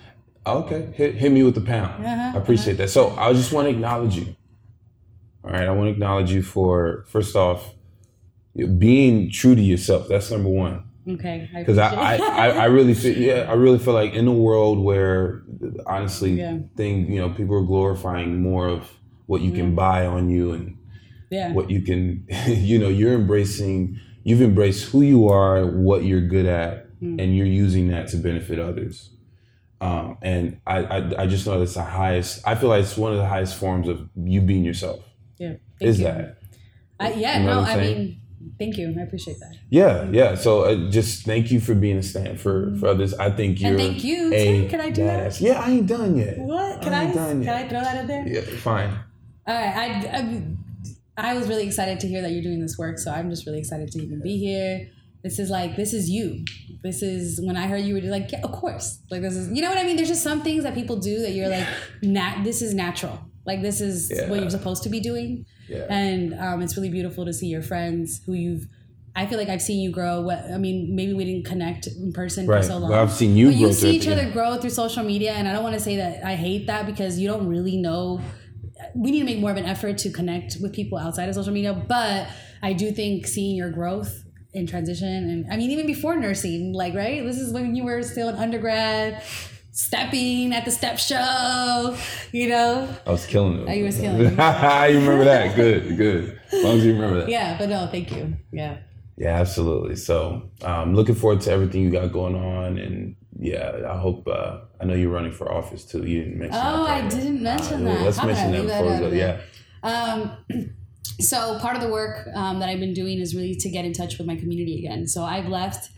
[0.58, 2.06] okay, hit hit me with the pound.
[2.06, 2.90] Uh-huh, I appreciate that.
[2.90, 4.36] So I just want to acknowledge you.
[5.44, 7.74] All right, I want to acknowledge you for first off
[8.78, 10.08] being true to yourself.
[10.08, 11.50] That's number one Okay.
[11.56, 14.80] because I, I, I, I really feel yeah I really feel like in a world
[14.80, 15.44] where
[15.88, 16.58] honestly Yeah.
[16.76, 18.92] thing you know people are glorifying more of
[19.26, 20.78] what you can buy on you and
[21.32, 21.54] yeah.
[21.54, 26.46] what you can you know you're embracing you've embraced who you are what you're good
[26.46, 27.18] at Mm.
[27.22, 29.12] and you're using that to benefit others
[29.82, 33.12] um, and I, I I just know that's the highest I feel like it's one
[33.12, 35.02] of the highest forms of you being yourself
[35.38, 35.54] yeah.
[35.80, 36.06] Is you.
[36.06, 36.38] that
[37.00, 37.40] I, yeah.
[37.40, 38.22] You know no, I mean,
[38.60, 38.94] thank you.
[39.00, 39.56] I appreciate that.
[39.70, 40.36] Yeah, yeah.
[40.36, 43.14] So uh, just thank you for being a stand for for others.
[43.14, 43.78] I think you're Mm-hmm.
[43.78, 44.70] thank you, a too.
[44.70, 45.40] Can I do that?
[45.40, 46.38] Yeah, I ain't done yet.
[46.40, 46.82] What?
[46.82, 47.12] Can I I?
[47.14, 47.56] Can yet.
[47.56, 48.28] I throw that in there?
[48.28, 48.90] Yeah, fine.
[49.48, 49.76] All right.
[49.76, 50.54] I,
[51.18, 53.46] I, I was really excited to hear that you're doing this work, so I'm just
[53.46, 54.90] really excited to even be here.
[55.24, 56.46] This is like this is you.
[56.82, 59.02] This is when I heard you were just like, yeah, of course.
[59.12, 59.98] Like this is you know what I mean.
[59.98, 61.68] There's just some things that people do that you're like,
[62.02, 62.44] nat.
[62.44, 63.20] This is natural.
[63.46, 65.46] Like this is what you're supposed to be doing.
[65.68, 65.86] Yeah.
[65.90, 68.66] And um, it's really beautiful to see your friends who you've.
[69.16, 70.22] I feel like I've seen you grow.
[70.22, 72.64] What I mean, maybe we didn't connect in person Right.
[72.64, 72.92] for so long.
[72.92, 74.30] Well, I've seen you but grow you see each other yeah.
[74.32, 77.20] grow through social media, and I don't want to say that I hate that because
[77.20, 78.22] you don't really know.
[78.96, 81.52] We need to make more of an effort to connect with people outside of social
[81.52, 82.28] media, but
[82.62, 84.24] I do think seeing your growth
[84.54, 88.02] in transition, and I mean even before nursing, like right, this is when you were
[88.04, 89.22] still an undergrad,
[89.72, 91.96] stepping at the step show,
[92.32, 92.90] you know.
[93.06, 93.70] I was killing it.
[93.70, 94.32] Oh, you was killing it.
[94.92, 95.56] you remember that?
[95.56, 96.40] Good, good.
[96.52, 97.30] As long as you remember that.
[97.30, 98.36] Yeah, but no, thank you.
[98.52, 98.78] Yeah.
[99.18, 99.98] Yeah, absolutely.
[99.98, 104.28] So, um, looking forward to everything you got going on, and yeah, I hope.
[104.28, 106.06] Uh, I know you're running for office too.
[106.06, 106.58] You didn't mention.
[106.58, 106.76] That.
[106.76, 108.02] Oh, I didn't mention Uh, that.
[108.06, 109.10] Let's How mention that before we go.
[109.10, 109.42] Yeah.
[109.84, 110.38] Um,
[111.20, 113.94] so part of the work um, that I've been doing is really to get in
[113.94, 115.08] touch with my community again.
[115.08, 115.90] So I've left,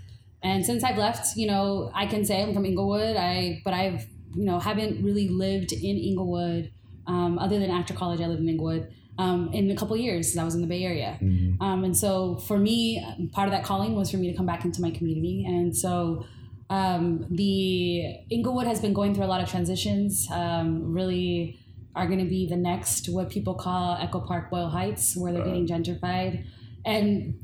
[0.44, 3.16] and since I've left, you know, I can say I'm from Inglewood.
[3.18, 6.72] I but I've you know haven't really lived in Inglewood
[7.08, 8.22] um, other than after college.
[8.22, 8.92] I lived in Inglewood.
[9.18, 11.62] Um, in a couple years, since I was in the Bay Area, Mm-hmm.
[11.62, 14.66] um, and so for me, part of that calling was for me to come back
[14.66, 16.26] into my community, and so
[16.72, 20.28] um, the Inglewood has been going through a lot of transitions.
[20.32, 21.60] Um, really,
[21.96, 25.44] are going to be the next what people call Echo Park Boyle Heights, where they're
[25.44, 26.46] getting gentrified.
[26.86, 27.36] And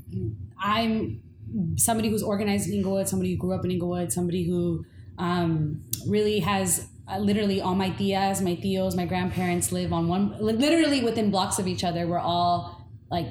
[0.62, 1.22] I'm
[1.76, 4.86] somebody who's organized in Inglewood, somebody who grew up in Inglewood, somebody who
[5.18, 10.36] um, really has uh, literally all my tias, my tios, my grandparents live on one,
[10.40, 12.08] li- literally within blocks of each other.
[12.08, 13.28] We're all like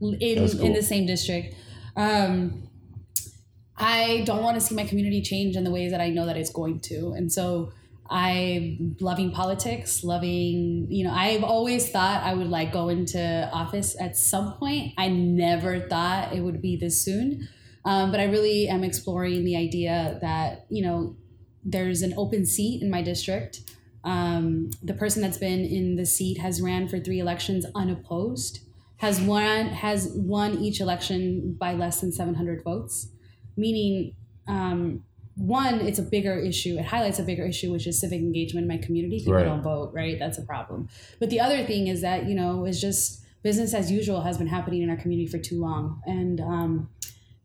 [0.00, 0.60] in cool.
[0.60, 1.54] in the same district.
[1.96, 2.68] Um,
[3.76, 6.36] I don't want to see my community change in the ways that I know that
[6.36, 7.12] it's going to.
[7.12, 7.72] And so
[8.10, 13.96] I'm loving politics, loving, you know, I've always thought I would like go into office
[14.00, 14.94] at some point.
[14.98, 17.48] I never thought it would be this soon.
[17.84, 21.16] Um, but I really am exploring the idea that, you know,
[21.64, 23.60] there's an open seat in my district.
[24.02, 28.60] Um, the person that's been in the seat has ran for three elections unopposed,
[28.96, 33.08] has won has won each election by less than 700 votes,
[33.56, 34.16] meaning
[34.48, 35.04] um,
[35.40, 36.76] one, it's a bigger issue.
[36.78, 39.18] It highlights a bigger issue, which is civic engagement in my community.
[39.18, 39.44] People Right.
[39.44, 40.18] don't vote, right?
[40.18, 40.88] That's a problem.
[41.18, 44.48] But the other thing is that, you know, it's just business as usual has been
[44.48, 46.02] happening in our community for too long.
[46.06, 46.90] And um,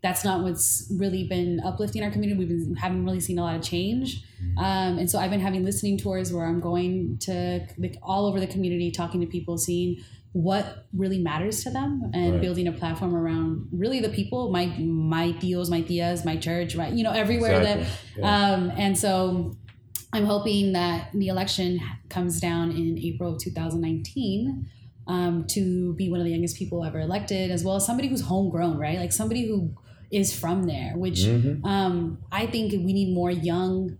[0.03, 2.37] that's not what's really been uplifting our community.
[2.37, 4.23] We've been haven't really seen a lot of change.
[4.57, 8.39] Um, and so I've been having listening tours where I'm going to like, all over
[8.39, 9.97] the community, talking to people, seeing
[10.35, 12.41] what really matters to them and Right.
[12.41, 16.89] building a platform around really the people, my my tios, my tias, my church, my
[16.89, 17.83] you know, everywhere Exactly.
[17.85, 18.53] that Yeah.
[18.53, 19.13] um, and so
[20.11, 21.79] I'm hoping that the election
[22.09, 24.65] comes down in April of 2019
[25.07, 28.21] um, to be one of the youngest people ever elected, as well as somebody who's
[28.21, 28.97] homegrown, right?
[28.99, 29.71] Like somebody who
[30.11, 31.63] is from there, which Mhm.
[31.63, 33.97] um, I think we need more young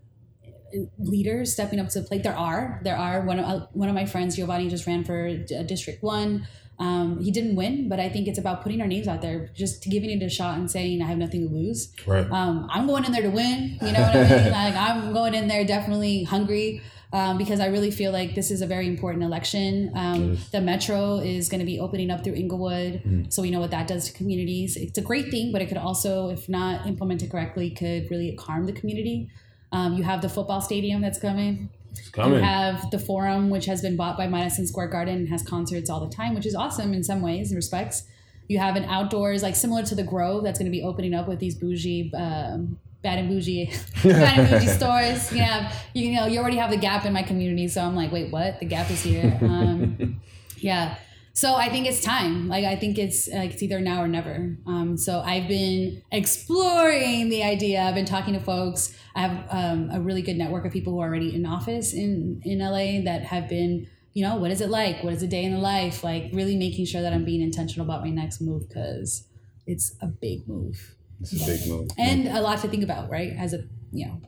[1.00, 2.24] leaders stepping up to the plate.
[2.24, 3.22] There are, there are.
[3.26, 6.48] One of uh, one of my friends, Giovanni, just ran for D- District One.
[6.78, 9.84] Um, he didn't win, but I think it's about putting our names out there, just
[9.84, 11.94] giving it a shot and saying I have nothing to lose.
[12.06, 12.30] Right.
[12.30, 13.78] Um, I'm going in there to win.
[13.82, 14.52] You know what I mean?
[14.52, 16.82] like I'm going in there definitely hungry.
[17.14, 19.92] Um, because I really feel like this is a very important election.
[19.96, 20.38] Um.
[20.52, 23.88] The metro is going to be opening up through Inglewood, so we know what that
[23.88, 24.76] does to communities.
[24.76, 28.66] It's a great thing, but it could also, if not implemented correctly, could really harm
[28.66, 29.30] the community.
[29.76, 31.70] Um, you have the football stadium that's coming.
[31.92, 32.40] It's coming.
[32.40, 35.90] You have the Forum, which has been bought by Madison Square Garden and has concerts
[35.90, 38.04] all the time, which is awesome in some ways and respects.
[38.48, 41.28] You have an outdoors, like similar to the Grove, that's going to be opening up
[41.28, 43.74] with these bougie, um, bad and bougie,
[44.04, 45.32] bad and bougie stores.
[45.34, 48.14] You have, you know, you already have the Gap in my community, so I'm like,
[48.14, 48.62] wait, what?
[48.62, 49.38] The Gap is here.
[49.42, 50.22] Um,
[50.58, 50.96] yeah.
[51.36, 52.48] So I think it's time.
[52.48, 54.56] Like I think it's like it's either now or never.
[54.66, 57.82] Um, so I've been exploring the idea.
[57.82, 58.98] I've been talking to folks.
[59.16, 62.42] I have um, a really good network of people who are already in office in
[62.46, 65.04] in LA that have been, you know, what is it like?
[65.04, 66.06] What is a day in the life?
[66.06, 69.28] Like really making sure that I'm being intentional about my next move because
[69.68, 71.90] it's a big move It's a big move.
[71.98, 73.34] and a lot to think about, right?
[73.38, 74.22] As a you know,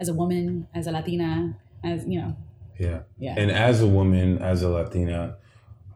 [0.00, 2.34] as a woman, as a Latina, as you know,
[2.78, 3.00] yeah.
[3.18, 3.34] yeah.
[3.36, 5.36] And as a woman, as a Latina,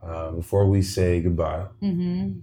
[0.03, 2.39] uh, before we say goodbye, mm-hmm.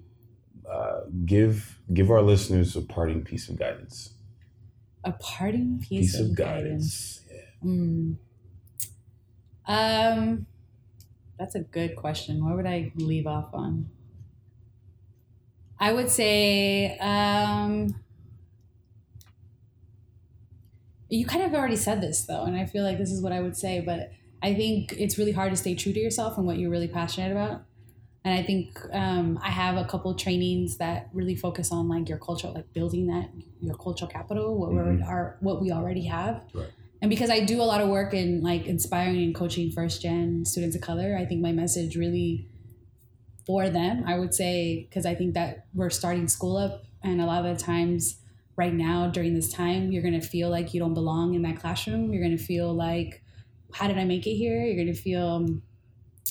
[0.70, 4.10] uh, give give our listeners a parting piece of guidance.
[5.04, 7.20] A parting piece, Piece of, of guidance.
[7.28, 7.56] guidance.
[7.64, 8.16] Mm.
[9.68, 10.46] Um,
[11.38, 12.44] that's a good question.
[12.44, 13.88] What would I leave off on?
[15.78, 17.94] I would say, um,
[21.08, 23.40] you kind of already said this though, and I feel like this is what I
[23.40, 24.10] would say, but
[24.42, 27.32] I think it's really hard to stay true to yourself and what you're really passionate
[27.32, 27.62] about.
[28.24, 32.18] And I think um, I have a couple trainings that really focus on like your
[32.18, 33.30] culture, like building that
[33.60, 34.74] your cultural capital, what Mhm.
[35.00, 36.42] we're are what we already have.
[36.52, 36.68] Right.
[37.00, 40.44] And because I do a lot of work in like inspiring and coaching first gen
[40.44, 42.48] students of color, I think my message really
[43.46, 47.26] for them, I would say, because I think that we're starting school up, and a
[47.26, 48.18] lot of the times
[48.56, 52.12] right now during this time, you're gonna feel like you don't belong in that classroom.
[52.12, 53.22] You're gonna feel like,
[53.76, 54.64] how did I make it here?
[54.64, 55.46] You're gonna feel,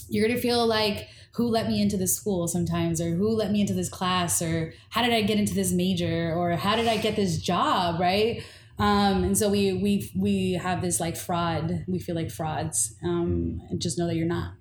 [0.09, 3.59] you're gonna feel like, who let me into this school sometimes, or who let me
[3.59, 6.97] into this class, or how did I get into this major, or how did I
[6.97, 8.41] get this job, right?
[8.79, 11.83] Um, and so we we we have this like fraud.
[11.87, 14.53] We feel like frauds, um, and just know that you're not.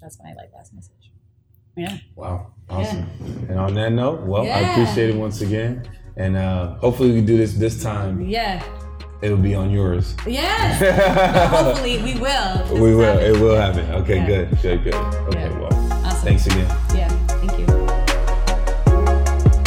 [0.00, 1.12] That's my like last message.
[1.76, 1.98] Yeah.
[2.16, 2.52] Wow.
[2.68, 3.08] Awesome.
[3.48, 5.88] And on that note, well, I appreciate it once again.
[6.16, 8.20] And uh, hopefully we can do this this time.
[8.20, 8.62] Yeah.
[9.22, 10.16] It'll be on yours.
[10.26, 10.80] Yes.
[11.50, 12.64] Hopefully we will.
[12.66, 13.04] This we will.
[13.04, 13.34] happening.
[13.34, 13.90] It will happen.
[14.02, 14.26] Okay, Yeah.
[14.26, 14.58] good.
[14.62, 14.94] Good, good.
[14.94, 15.58] Okay, Yeah.
[15.58, 15.72] well.
[16.04, 16.26] Awesome.
[16.26, 16.66] Thanks again.
[16.94, 17.08] Yeah.
[17.28, 17.66] Thank you.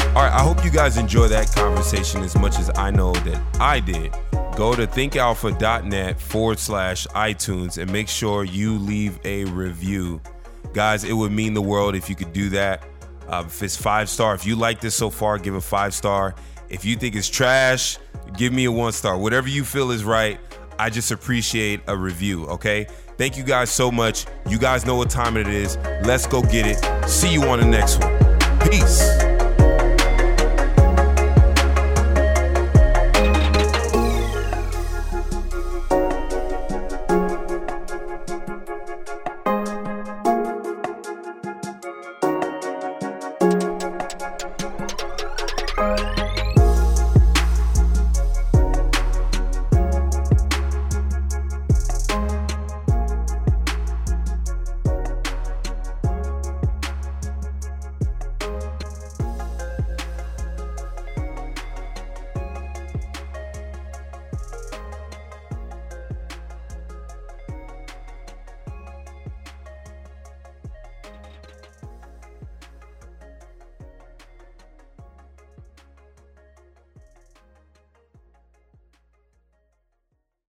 [0.10, 3.42] All right, I hope you guys enjoy that conversation as much as I know that
[3.62, 4.12] I did.
[4.56, 10.22] Go to thinkalpha.net forward slash iTunes and make sure you leave a review.
[10.74, 12.84] Guys, it would mean the world if you could do that.
[13.28, 16.36] Uh, if it's five star, if you like this so far, give a five star.
[16.70, 17.98] If you think it's trash,
[18.38, 19.18] give me a one star.
[19.18, 20.40] Whatever you feel is right,
[20.78, 22.88] I just appreciate a review, okay?
[23.18, 24.26] Thank you guys so much.
[24.48, 25.78] You guys know what time it is.
[26.04, 27.10] Let's go get it.
[27.10, 28.70] See you on the next one.
[28.70, 29.35] Peace.